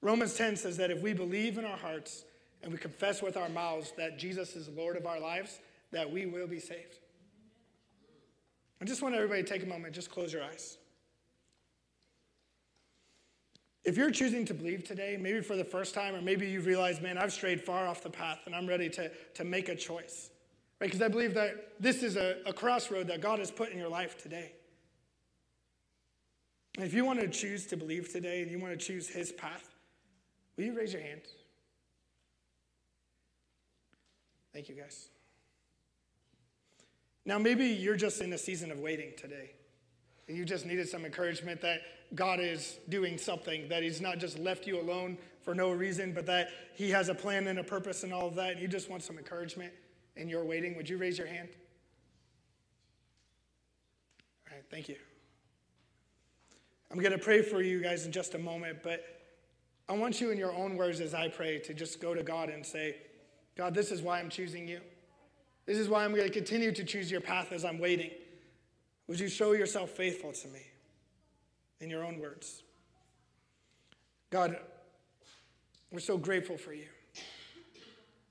Romans 0.00 0.34
10 0.34 0.56
says 0.56 0.76
that 0.76 0.90
if 0.90 1.00
we 1.00 1.12
believe 1.12 1.58
in 1.58 1.64
our 1.64 1.76
hearts 1.76 2.24
and 2.62 2.72
we 2.72 2.78
confess 2.78 3.22
with 3.22 3.36
our 3.36 3.48
mouths 3.48 3.92
that 3.96 4.18
Jesus 4.18 4.56
is 4.56 4.68
Lord 4.68 4.96
of 4.96 5.06
our 5.06 5.20
lives, 5.20 5.60
that 5.92 6.10
we 6.10 6.26
will 6.26 6.46
be 6.46 6.60
saved. 6.60 6.98
I 8.80 8.84
just 8.84 9.02
want 9.02 9.14
everybody 9.14 9.42
to 9.42 9.48
take 9.48 9.62
a 9.62 9.66
moment, 9.66 9.94
just 9.94 10.10
close 10.10 10.32
your 10.32 10.42
eyes. 10.42 10.76
If 13.84 13.96
you're 13.96 14.10
choosing 14.10 14.44
to 14.46 14.54
believe 14.54 14.84
today, 14.84 15.16
maybe 15.20 15.40
for 15.40 15.56
the 15.56 15.64
first 15.64 15.94
time, 15.94 16.14
or 16.14 16.20
maybe 16.20 16.48
you've 16.48 16.66
realized, 16.66 17.02
man, 17.02 17.18
I've 17.18 17.32
strayed 17.32 17.60
far 17.60 17.86
off 17.86 18.02
the 18.02 18.10
path 18.10 18.40
and 18.46 18.54
I'm 18.54 18.66
ready 18.66 18.88
to, 18.90 19.10
to 19.34 19.44
make 19.44 19.68
a 19.68 19.76
choice, 19.76 20.30
right? 20.82 20.90
Because 20.90 21.02
I 21.02 21.06
believe 21.06 21.34
that 21.34 21.74
this 21.78 22.02
is 22.02 22.16
a, 22.16 22.38
a 22.44 22.52
crossroad 22.52 23.06
that 23.06 23.20
God 23.20 23.38
has 23.38 23.52
put 23.52 23.70
in 23.70 23.78
your 23.78 23.88
life 23.88 24.20
today. 24.20 24.50
And 26.76 26.84
if 26.84 26.92
you 26.92 27.04
want 27.04 27.20
to 27.20 27.28
choose 27.28 27.66
to 27.66 27.76
believe 27.76 28.12
today 28.12 28.42
and 28.42 28.50
you 28.50 28.58
want 28.58 28.76
to 28.76 28.84
choose 28.84 29.08
His 29.08 29.30
path, 29.30 29.76
will 30.56 30.64
you 30.64 30.76
raise 30.76 30.92
your 30.92 31.02
hand? 31.02 31.20
Thank 34.52 34.68
you, 34.68 34.74
guys. 34.74 35.08
Now, 37.24 37.38
maybe 37.38 37.66
you're 37.66 37.94
just 37.94 38.20
in 38.20 38.32
a 38.32 38.38
season 38.38 38.72
of 38.72 38.80
waiting 38.80 39.12
today. 39.16 39.52
And 40.26 40.36
you 40.36 40.44
just 40.44 40.66
needed 40.66 40.88
some 40.88 41.04
encouragement 41.04 41.60
that 41.60 41.82
God 42.16 42.40
is 42.40 42.80
doing 42.88 43.18
something, 43.18 43.68
that 43.68 43.84
He's 43.84 44.00
not 44.00 44.18
just 44.18 44.36
left 44.36 44.66
you 44.66 44.80
alone 44.80 45.16
for 45.42 45.54
no 45.54 45.70
reason, 45.70 46.12
but 46.12 46.26
that 46.26 46.48
He 46.74 46.90
has 46.90 47.08
a 47.08 47.14
plan 47.14 47.46
and 47.46 47.60
a 47.60 47.64
purpose 47.64 48.02
and 48.02 48.12
all 48.12 48.26
of 48.26 48.34
that. 48.34 48.54
And 48.54 48.60
you 48.60 48.66
just 48.66 48.90
want 48.90 49.04
some 49.04 49.16
encouragement 49.16 49.72
and 50.16 50.28
you're 50.30 50.44
waiting. 50.44 50.76
Would 50.76 50.88
you 50.88 50.98
raise 50.98 51.18
your 51.18 51.26
hand? 51.26 51.48
All 54.48 54.56
right, 54.56 54.64
thank 54.70 54.88
you. 54.88 54.96
I'm 56.90 56.98
going 56.98 57.12
to 57.12 57.18
pray 57.18 57.40
for 57.40 57.62
you 57.62 57.80
guys 57.80 58.04
in 58.04 58.12
just 58.12 58.34
a 58.34 58.38
moment, 58.38 58.82
but 58.82 59.02
I 59.88 59.94
want 59.94 60.20
you, 60.20 60.30
in 60.30 60.38
your 60.38 60.54
own 60.54 60.76
words, 60.76 61.00
as 61.00 61.14
I 61.14 61.28
pray, 61.28 61.58
to 61.60 61.74
just 61.74 62.00
go 62.00 62.14
to 62.14 62.22
God 62.22 62.50
and 62.50 62.64
say, 62.64 62.96
God, 63.56 63.74
this 63.74 63.90
is 63.90 64.02
why 64.02 64.18
I'm 64.18 64.28
choosing 64.28 64.68
you. 64.68 64.80
This 65.66 65.78
is 65.78 65.88
why 65.88 66.04
I'm 66.04 66.14
going 66.14 66.26
to 66.26 66.32
continue 66.32 66.72
to 66.72 66.84
choose 66.84 67.10
your 67.10 67.20
path 67.20 67.52
as 67.52 67.64
I'm 67.64 67.78
waiting. 67.78 68.10
Would 69.06 69.20
you 69.20 69.28
show 69.28 69.52
yourself 69.52 69.90
faithful 69.90 70.32
to 70.32 70.48
me 70.48 70.62
in 71.80 71.90
your 71.90 72.04
own 72.04 72.18
words? 72.18 72.62
God, 74.30 74.56
we're 75.90 76.00
so 76.00 76.16
grateful 76.16 76.56
for 76.56 76.72
you. 76.72 76.88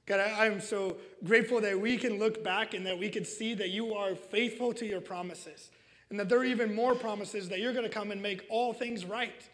God, 0.05 0.19
I, 0.19 0.45
I'm 0.45 0.59
so 0.59 0.97
grateful 1.23 1.61
that 1.61 1.79
we 1.79 1.97
can 1.97 2.19
look 2.19 2.43
back 2.43 2.73
and 2.73 2.85
that 2.85 2.97
we 2.97 3.09
can 3.09 3.23
see 3.23 3.53
that 3.53 3.69
you 3.69 3.93
are 3.93 4.15
faithful 4.15 4.73
to 4.73 4.85
your 4.85 5.01
promises 5.01 5.71
and 6.09 6.19
that 6.19 6.27
there 6.27 6.39
are 6.39 6.45
even 6.45 6.75
more 6.75 6.93
promises 6.93 7.49
that 7.49 7.59
you're 7.59 7.73
going 7.73 7.85
to 7.85 7.89
come 7.89 8.11
and 8.11 8.21
make 8.21 8.45
all 8.49 8.73
things 8.73 9.05
right. 9.05 9.49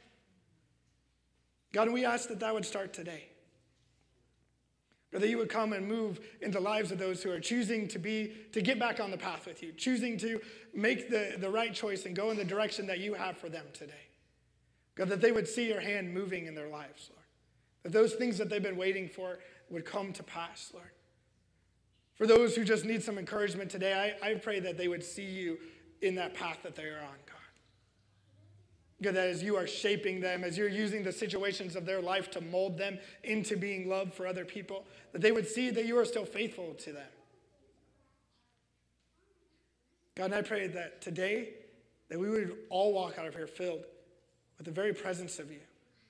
God, 1.72 1.92
we 1.92 2.04
ask 2.04 2.30
that 2.30 2.40
that 2.40 2.54
would 2.54 2.66
start 2.66 2.94
today. 2.94 3.26
God, 5.12 5.22
that 5.22 5.30
you 5.30 5.38
would 5.38 5.50
come 5.50 5.74
and 5.74 5.88
move 5.88 6.20
in 6.42 6.52
the 6.52 6.60
lives 6.60 6.92
of 6.92 6.98
those 6.98 7.22
who 7.22 7.32
are 7.32 7.40
choosing 7.40 7.88
to 7.90 8.00
be, 8.00 8.34
to 8.54 8.62
get 8.62 8.80
back 8.80 9.00
on 9.00 9.12
the 9.12 9.18
path 9.18 9.46
with 9.46 9.62
you, 9.62 9.72
choosing 9.72 10.18
to 10.18 10.40
make 10.74 11.10
the, 11.10 11.36
the 11.38 11.50
right 11.50 11.74
choice 11.74 12.06
and 12.06 12.16
go 12.16 12.32
in 12.32 12.38
the 12.38 12.44
direction 12.44 12.88
that 12.88 13.00
you 13.00 13.14
have 13.14 13.38
for 13.38 13.50
them 13.50 13.66
today. 13.74 13.94
God, 14.96 15.10
that 15.10 15.22
they 15.22 15.32
would 15.32 15.48
see 15.48 15.68
your 15.68 15.80
hand 15.80 16.12
moving 16.12 16.48
in 16.48 16.56
their 16.56 16.70
lives. 16.70 17.12
That 17.88 17.94
those 17.94 18.16
things 18.16 18.38
that 18.40 18.50
they've 18.50 18.62
been 18.62 18.76
waiting 18.76 19.08
for 19.08 19.40
would 19.70 19.86
come 19.86 20.12
to 20.12 20.22
pass, 20.22 20.72
Lord. 20.74 20.92
For 22.16 22.28
those 22.28 22.54
who 22.54 22.66
just 22.66 22.84
need 22.84 23.02
some 23.02 23.18
encouragement 23.18 23.72
today, 23.72 24.18
I, 24.22 24.32
I 24.32 24.34
pray 24.34 24.60
that 24.60 24.78
they 24.78 24.90
would 24.90 25.02
see 25.02 25.24
you 25.24 25.58
in 26.02 26.16
that 26.16 26.34
path 26.34 26.58
that 26.64 26.76
they 26.76 26.84
are 26.84 27.00
on, 27.00 27.16
God. 27.26 27.38
God, 29.02 29.16
that 29.16 29.30
as 29.30 29.42
you 29.42 29.56
are 29.56 29.66
shaping 29.66 30.20
them, 30.20 30.44
as 30.44 30.58
you're 30.58 30.68
using 30.68 31.02
the 31.02 31.14
situations 31.14 31.78
of 31.78 31.86
their 31.86 32.02
life 32.02 32.30
to 32.32 32.42
mold 32.42 32.78
them 32.78 33.00
into 33.24 33.56
being 33.56 33.88
loved 33.88 34.14
for 34.14 34.28
other 34.28 34.44
people, 34.44 34.84
that 35.14 35.22
they 35.22 35.32
would 35.32 35.48
see 35.48 35.70
that 35.70 35.86
you 35.86 35.98
are 35.98 36.04
still 36.04 36.26
faithful 36.26 36.74
to 36.80 36.92
them. 36.92 37.08
God, 40.16 40.26
and 40.26 40.36
I 40.36 40.42
pray 40.42 40.68
that 40.68 41.00
today, 41.00 41.54
that 42.10 42.20
we 42.20 42.30
would 42.30 42.54
all 42.70 42.92
walk 42.92 43.18
out 43.18 43.28
of 43.28 43.34
here 43.34 43.48
filled 43.48 43.86
with 44.58 44.66
the 44.66 44.74
very 44.74 44.94
presence 44.94 45.40
of 45.40 45.50
you, 45.50 45.62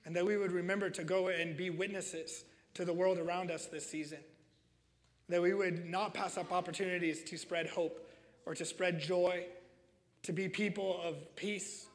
and 0.08 0.16
that 0.16 0.24
we 0.24 0.38
would 0.38 0.52
remember 0.52 0.88
to 0.88 1.04
go 1.04 1.28
and 1.28 1.54
be 1.54 1.68
witnesses 1.68 2.44
to 2.72 2.86
the 2.86 2.94
world 2.94 3.18
around 3.18 3.50
us 3.50 3.66
this 3.66 3.84
season. 3.84 4.20
That 5.28 5.42
we 5.42 5.52
would 5.52 5.84
not 5.84 6.14
pass 6.14 6.38
up 6.38 6.50
opportunities 6.50 7.22
to 7.24 7.36
spread 7.36 7.66
hope 7.66 8.08
or 8.46 8.54
to 8.54 8.64
spread 8.64 9.00
joy, 9.00 9.44
to 10.22 10.32
be 10.32 10.48
people 10.48 10.98
of 11.04 11.36
peace, 11.36 11.88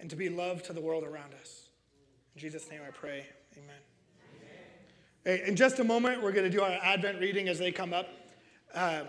and 0.00 0.08
to 0.08 0.16
be 0.16 0.30
love 0.30 0.62
to 0.62 0.72
the 0.72 0.80
world 0.80 1.04
around 1.04 1.34
us. 1.38 1.68
In 2.34 2.40
Jesus' 2.40 2.70
name 2.70 2.80
I 2.88 2.90
pray. 2.90 3.26
Amen. 5.26 5.46
in 5.46 5.56
just 5.56 5.80
a 5.80 5.84
moment, 5.84 6.22
we're 6.22 6.32
going 6.32 6.50
to 6.50 6.56
do 6.56 6.62
our 6.62 6.78
Advent 6.82 7.20
reading 7.20 7.50
as 7.50 7.58
they 7.58 7.70
come 7.70 7.92
up. 7.92 8.08
Uh, 8.74 9.02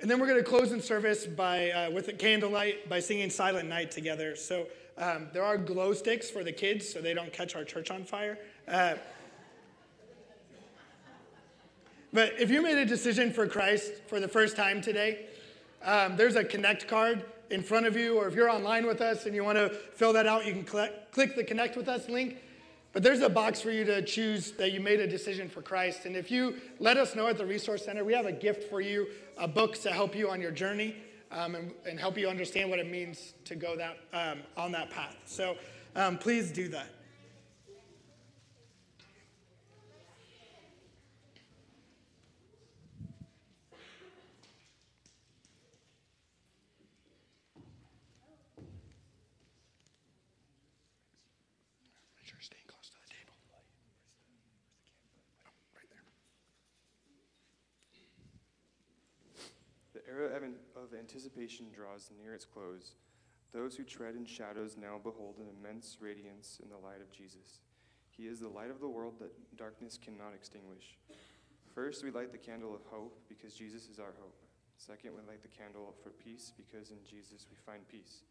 and 0.00 0.10
then 0.10 0.18
we're 0.18 0.26
going 0.26 0.42
to 0.42 0.48
close 0.48 0.72
in 0.72 0.80
service 0.80 1.26
by, 1.26 1.70
uh, 1.70 1.90
with 1.90 2.08
a 2.08 2.14
candlelight 2.14 2.88
by 2.88 3.00
singing 3.00 3.28
Silent 3.28 3.68
Night 3.68 3.90
together. 3.90 4.34
So 4.36 4.68
um, 5.00 5.28
there 5.32 5.42
are 5.42 5.56
glow 5.56 5.94
sticks 5.94 6.30
for 6.30 6.44
the 6.44 6.52
kids 6.52 6.86
so 6.86 7.00
they 7.00 7.14
don't 7.14 7.32
catch 7.32 7.56
our 7.56 7.64
church 7.64 7.90
on 7.90 8.04
fire. 8.04 8.38
Uh, 8.68 8.96
but 12.12 12.34
if 12.38 12.50
you 12.50 12.60
made 12.62 12.76
a 12.76 12.84
decision 12.84 13.32
for 13.32 13.46
Christ 13.46 13.92
for 14.08 14.20
the 14.20 14.28
first 14.28 14.56
time 14.56 14.82
today, 14.82 15.26
um, 15.82 16.16
there's 16.16 16.36
a 16.36 16.44
connect 16.44 16.86
card 16.86 17.24
in 17.50 17.62
front 17.62 17.86
of 17.86 17.96
you, 17.96 18.18
or 18.18 18.28
if 18.28 18.34
you're 18.34 18.50
online 18.50 18.86
with 18.86 19.00
us 19.00 19.24
and 19.24 19.34
you 19.34 19.42
want 19.42 19.56
to 19.56 19.70
fill 19.70 20.12
that 20.12 20.26
out, 20.26 20.44
you 20.44 20.52
can 20.52 20.66
cl- 20.66 20.92
click 21.12 21.34
the 21.34 21.44
connect 21.44 21.76
with 21.76 21.88
us 21.88 22.08
link. 22.08 22.36
But 22.92 23.02
there's 23.02 23.20
a 23.20 23.28
box 23.28 23.60
for 23.60 23.70
you 23.70 23.84
to 23.84 24.02
choose 24.02 24.50
that 24.52 24.72
you 24.72 24.80
made 24.80 25.00
a 25.00 25.06
decision 25.06 25.48
for 25.48 25.62
Christ. 25.62 26.04
And 26.04 26.16
if 26.16 26.30
you 26.30 26.56
let 26.78 26.96
us 26.96 27.14
know 27.14 27.28
at 27.28 27.38
the 27.38 27.46
Resource 27.46 27.84
Center, 27.84 28.04
we 28.04 28.12
have 28.12 28.26
a 28.26 28.32
gift 28.32 28.68
for 28.68 28.80
you, 28.80 29.06
a 29.38 29.48
book 29.48 29.80
to 29.82 29.92
help 29.92 30.14
you 30.14 30.28
on 30.28 30.40
your 30.40 30.50
journey 30.50 30.96
um, 31.32 31.54
and, 31.54 31.72
and, 31.88 31.98
help 31.98 32.18
you 32.18 32.28
understand 32.28 32.70
what 32.70 32.78
it 32.78 32.90
means 32.90 33.34
to 33.44 33.54
go 33.54 33.76
that, 33.76 33.98
um, 34.12 34.40
on 34.56 34.72
that 34.72 34.90
path. 34.90 35.16
So 35.26 35.56
um, 35.94 36.18
please 36.18 36.50
do 36.50 36.68
that. 36.68 36.86
Of 60.90 60.98
anticipation 60.98 61.66
draws 61.74 62.10
near 62.18 62.34
its 62.34 62.44
close. 62.44 62.94
Those 63.52 63.76
who 63.76 63.84
tread 63.84 64.14
in 64.14 64.26
shadows 64.26 64.76
now 64.80 64.98
behold 65.02 65.38
an 65.38 65.46
immense 65.46 65.98
radiance 66.00 66.58
in 66.62 66.68
the 66.68 66.78
light 66.78 67.00
of 67.00 67.12
Jesus. 67.12 67.62
He 68.10 68.26
is 68.26 68.40
the 68.40 68.48
light 68.48 68.70
of 68.70 68.80
the 68.80 68.88
world 68.88 69.14
that 69.18 69.32
darkness 69.56 69.98
cannot 69.98 70.34
extinguish. 70.34 70.98
First, 71.74 72.04
we 72.04 72.10
light 72.10 72.32
the 72.32 72.38
candle 72.38 72.74
of 72.74 72.82
hope 72.90 73.18
because 73.28 73.54
Jesus 73.54 73.88
is 73.88 73.98
our 73.98 74.14
hope. 74.18 74.36
Second, 74.76 75.12
we 75.14 75.22
light 75.28 75.42
the 75.42 75.48
candle 75.48 75.94
for 76.02 76.10
peace 76.10 76.52
because 76.56 76.90
in 76.90 76.98
Jesus 77.08 77.46
we 77.50 77.56
find 77.56 77.86
peace. 77.88 78.22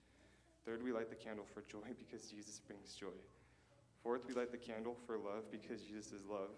Third, 0.65 0.83
we 0.83 0.91
light 0.91 1.09
the 1.09 1.15
candle 1.15 1.45
for 1.53 1.63
joy 1.71 1.95
because 1.99 2.29
Jesus 2.29 2.59
brings 2.59 2.93
joy. 2.95 3.15
Fourth, 4.03 4.27
we 4.27 4.33
light 4.33 4.51
the 4.51 4.57
candle 4.57 4.95
for 5.05 5.17
love 5.17 5.51
because 5.51 5.83
Jesus 5.83 6.11
is 6.11 6.25
love. 6.29 6.51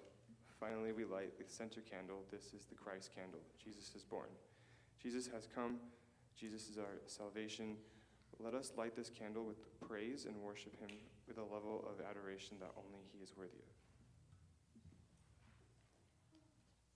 Finally, 0.59 0.93
we 0.93 1.05
light 1.05 1.37
the 1.37 1.45
center 1.47 1.81
candle. 1.81 2.23
This 2.31 2.53
is 2.53 2.65
the 2.69 2.75
Christ 2.75 3.09
candle. 3.13 3.41
Jesus 3.63 3.93
is 3.95 4.03
born. 4.03 4.29
Jesus 5.01 5.27
has 5.33 5.47
come. 5.53 5.77
Jesus 6.39 6.69
is 6.69 6.77
our 6.77 7.01
salvation. 7.07 7.75
Let 8.39 8.53
us 8.53 8.73
light 8.77 8.95
this 8.95 9.09
candle 9.09 9.43
with 9.43 9.57
praise 9.79 10.25
and 10.25 10.35
worship 10.37 10.79
him 10.79 10.89
with 11.27 11.37
a 11.37 11.41
level 11.43 11.85
of 11.89 12.05
adoration 12.05 12.57
that 12.59 12.71
only 12.77 13.01
he 13.11 13.23
is 13.23 13.33
worthy 13.35 13.57
of. 13.57 13.71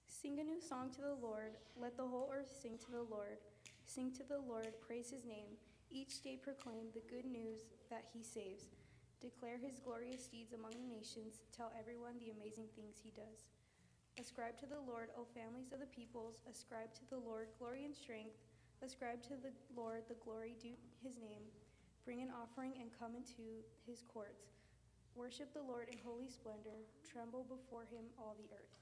Sing 0.08 0.40
a 0.40 0.44
new 0.44 0.62
song 0.62 0.90
to 0.96 1.02
the 1.02 1.18
Lord. 1.22 1.58
Let 1.78 1.98
the 1.98 2.08
whole 2.08 2.32
earth 2.34 2.50
sing 2.62 2.78
to 2.86 2.92
the 2.92 3.06
Lord. 3.10 3.38
Sing 3.86 4.12
to 4.14 4.24
the 4.24 4.40
Lord, 4.40 4.74
praise 4.86 5.12
his 5.12 5.26
name. 5.26 5.58
Each 5.92 6.22
day 6.24 6.40
proclaim 6.42 6.90
the 6.94 7.06
good 7.10 7.26
news 7.26 7.66
that 7.90 8.06
he 8.12 8.24
saves. 8.24 8.66
Declare 9.22 9.58
his 9.62 9.78
glorious 9.80 10.26
deeds 10.26 10.54
among 10.54 10.72
the 10.72 10.94
nations. 10.94 11.42
Tell 11.56 11.72
everyone 11.78 12.18
the 12.18 12.34
amazing 12.34 12.70
things 12.76 12.98
he 13.04 13.12
does. 13.12 13.46
Ascribe 14.20 14.58
to 14.60 14.66
the 14.66 14.80
Lord, 14.88 15.10
O 15.20 15.28
families 15.36 15.74
of 15.74 15.80
the 15.80 15.92
peoples. 15.92 16.40
Ascribe 16.50 16.94
to 16.96 17.06
the 17.10 17.20
Lord 17.20 17.48
glory 17.60 17.84
and 17.84 17.94
strength. 17.94 18.40
Ascribe 18.82 19.22
to 19.24 19.36
the 19.36 19.52
Lord 19.76 20.04
the 20.08 20.16
glory 20.24 20.56
due 20.62 20.80
his 21.04 21.18
name. 21.20 21.44
Bring 22.06 22.22
an 22.22 22.30
offering 22.32 22.74
and 22.80 22.90
come 22.98 23.16
into 23.16 23.64
his 23.86 24.04
courts. 24.08 24.56
Worship 25.16 25.54
the 25.54 25.62
Lord 25.62 25.88
in 25.92 25.98
holy 26.06 26.30
splendor. 26.30 26.88
Tremble 27.04 27.44
before 27.44 27.84
him, 27.84 28.06
all 28.18 28.36
the 28.38 28.48
earth. 28.56 28.76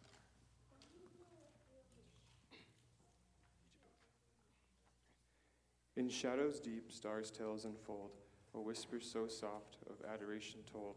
In 5.95 6.09
shadows 6.09 6.59
deep, 6.59 6.91
stars' 6.91 7.29
tales 7.29 7.65
unfold, 7.65 8.11
a 8.55 8.59
whisper 8.59 8.99
so 8.99 9.27
soft 9.27 9.77
of 9.89 10.03
adoration 10.11 10.61
told. 10.71 10.95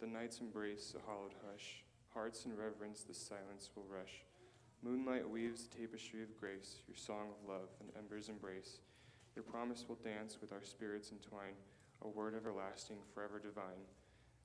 The 0.00 0.06
night's 0.06 0.40
embrace, 0.40 0.94
a 0.96 1.10
hollowed 1.10 1.34
hush, 1.46 1.84
Hearts 2.14 2.44
in 2.44 2.56
reverence, 2.56 3.02
the 3.02 3.14
silence 3.14 3.70
will 3.76 3.84
rush. 3.88 4.22
Moonlight 4.82 5.28
weaves 5.28 5.66
the 5.66 5.76
tapestry 5.76 6.22
of 6.22 6.36
grace, 6.38 6.76
your 6.86 6.96
song 6.96 7.28
of 7.30 7.48
love 7.48 7.68
and 7.80 7.90
embers 7.96 8.28
embrace. 8.28 8.80
Your 9.34 9.42
promise 9.42 9.84
will 9.88 9.98
dance 10.02 10.38
with 10.40 10.52
our 10.52 10.62
spirits 10.62 11.12
entwine, 11.12 11.54
a 12.02 12.08
word 12.08 12.34
everlasting, 12.34 12.98
forever 13.14 13.38
divine. 13.38 13.86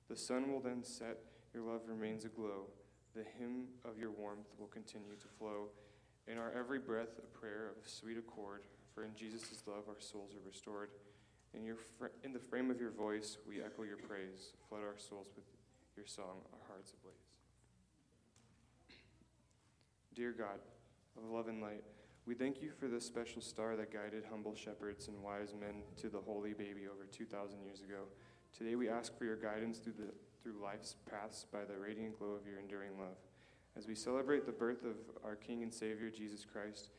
The 0.08 0.16
sun 0.16 0.52
will 0.52 0.60
then 0.60 0.84
set, 0.84 1.18
your 1.52 1.62
love 1.62 1.82
remains 1.88 2.24
aglow. 2.24 2.66
The 3.14 3.24
hymn 3.38 3.66
of 3.84 3.98
your 3.98 4.10
warmth 4.10 4.48
will 4.58 4.66
continue 4.66 5.16
to 5.20 5.28
flow. 5.38 5.68
In 6.26 6.38
our 6.38 6.52
every 6.52 6.78
breath, 6.78 7.18
a 7.18 7.38
prayer 7.38 7.70
of 7.70 7.88
sweet 7.88 8.18
accord, 8.18 8.62
for 8.94 9.04
in 9.04 9.14
Jesus' 9.16 9.62
love 9.66 9.84
our 9.88 10.00
souls 10.00 10.34
are 10.34 10.46
restored. 10.46 10.90
In, 11.54 11.64
your 11.64 11.76
fr- 11.76 12.14
in 12.24 12.32
the 12.32 12.38
frame 12.38 12.70
of 12.70 12.80
your 12.80 12.90
voice, 12.90 13.38
we 13.48 13.62
echo 13.62 13.84
your 13.84 13.98
praise. 13.98 14.52
Flood 14.68 14.82
our 14.82 14.98
souls 14.98 15.28
with 15.36 15.44
your 15.96 16.06
song, 16.06 16.42
our 16.52 16.66
hearts 16.68 16.92
ablaze. 16.98 17.33
Dear 20.14 20.30
God 20.30 20.60
of 21.16 21.28
love 21.28 21.48
and 21.48 21.60
light, 21.60 21.82
we 22.24 22.36
thank 22.36 22.62
you 22.62 22.70
for 22.78 22.86
this 22.86 23.04
special 23.04 23.42
star 23.42 23.74
that 23.74 23.92
guided 23.92 24.22
humble 24.30 24.54
shepherds 24.54 25.08
and 25.08 25.20
wise 25.20 25.54
men 25.58 25.82
to 25.96 26.08
the 26.08 26.20
holy 26.20 26.52
baby 26.52 26.82
over 26.86 27.04
2,000 27.10 27.60
years 27.64 27.80
ago. 27.80 28.04
Today 28.56 28.76
we 28.76 28.88
ask 28.88 29.18
for 29.18 29.24
your 29.24 29.34
guidance 29.34 29.78
through, 29.78 29.94
the, 29.98 30.12
through 30.40 30.62
life's 30.62 30.94
paths 31.10 31.46
by 31.52 31.64
the 31.64 31.76
radiant 31.76 32.16
glow 32.16 32.28
of 32.28 32.46
your 32.46 32.60
enduring 32.60 32.96
love. 32.96 33.16
As 33.76 33.88
we 33.88 33.96
celebrate 33.96 34.46
the 34.46 34.52
birth 34.52 34.84
of 34.84 34.94
our 35.24 35.34
King 35.34 35.64
and 35.64 35.74
Savior, 35.74 36.10
Jesus 36.10 36.44
Christ, 36.44 36.90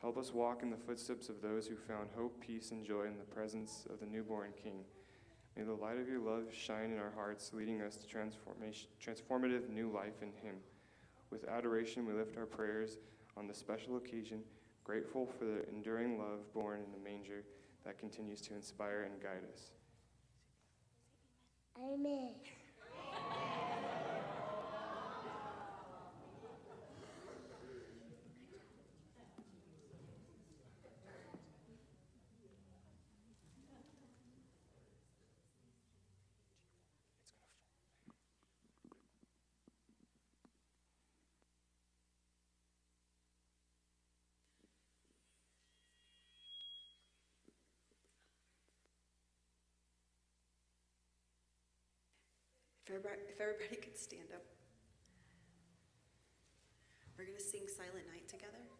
help 0.00 0.16
us 0.16 0.32
walk 0.32 0.62
in 0.62 0.70
the 0.70 0.76
footsteps 0.78 1.28
of 1.28 1.42
those 1.42 1.66
who 1.66 1.76
found 1.76 2.08
hope, 2.16 2.40
peace, 2.40 2.70
and 2.70 2.86
joy 2.86 3.04
in 3.04 3.18
the 3.18 3.34
presence 3.34 3.86
of 3.92 4.00
the 4.00 4.06
newborn 4.06 4.52
King. 4.62 4.84
May 5.58 5.64
the 5.64 5.74
light 5.74 5.98
of 5.98 6.08
your 6.08 6.20
love 6.20 6.44
shine 6.50 6.90
in 6.90 6.98
our 6.98 7.12
hearts, 7.14 7.52
leading 7.52 7.82
us 7.82 7.96
to 7.96 8.06
transformative 8.06 9.68
new 9.68 9.92
life 9.92 10.22
in 10.22 10.28
Him. 10.28 10.56
With 11.32 11.48
adoration, 11.48 12.04
we 12.06 12.12
lift 12.12 12.36
our 12.36 12.44
prayers 12.44 12.98
on 13.38 13.48
this 13.48 13.56
special 13.56 13.96
occasion, 13.96 14.42
grateful 14.84 15.24
for 15.24 15.46
the 15.46 15.66
enduring 15.70 16.18
love 16.18 16.52
born 16.52 16.80
in 16.80 16.92
the 16.92 17.02
manger 17.02 17.42
that 17.86 17.98
continues 17.98 18.42
to 18.42 18.54
inspire 18.54 19.04
and 19.10 19.18
guide 19.22 19.42
us. 19.50 19.70
Amen. 21.82 22.34
If 52.84 52.90
everybody, 52.90 53.22
if 53.28 53.40
everybody 53.40 53.76
could 53.76 53.96
stand 53.96 54.34
up. 54.34 54.42
We're 57.16 57.26
going 57.26 57.38
to 57.38 57.44
sing 57.44 57.68
Silent 57.68 58.08
Night 58.10 58.26
together. 58.26 58.71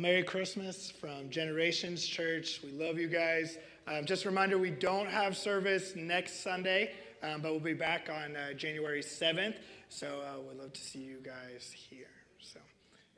Merry 0.00 0.22
Christmas 0.22 0.92
from 0.92 1.28
Generations 1.28 2.06
Church. 2.06 2.60
We 2.62 2.70
love 2.70 2.98
you 2.98 3.08
guys. 3.08 3.58
Um, 3.88 4.04
just 4.04 4.24
a 4.24 4.28
reminder 4.28 4.56
we 4.56 4.70
don't 4.70 5.08
have 5.08 5.36
service 5.36 5.94
next 5.96 6.40
Sunday, 6.40 6.92
um, 7.20 7.40
but 7.40 7.50
we'll 7.50 7.60
be 7.60 7.74
back 7.74 8.08
on 8.08 8.36
uh, 8.36 8.52
January 8.52 9.02
7th. 9.02 9.56
So 9.88 10.20
uh, 10.22 10.40
we'd 10.40 10.60
love 10.60 10.72
to 10.72 10.80
see 10.80 11.00
you 11.00 11.16
guys 11.24 11.74
here. 11.74 12.06
So 12.40 12.60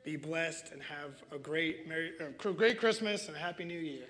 be 0.03 0.15
blessed 0.15 0.71
and 0.71 0.81
have 0.81 1.21
a 1.31 1.37
great, 1.37 1.87
Merry, 1.87 2.13
uh, 2.19 2.51
great 2.53 2.79
Christmas 2.79 3.27
and 3.27 3.37
a 3.37 3.39
Happy 3.39 3.63
New 3.63 3.79
Year. 3.79 4.07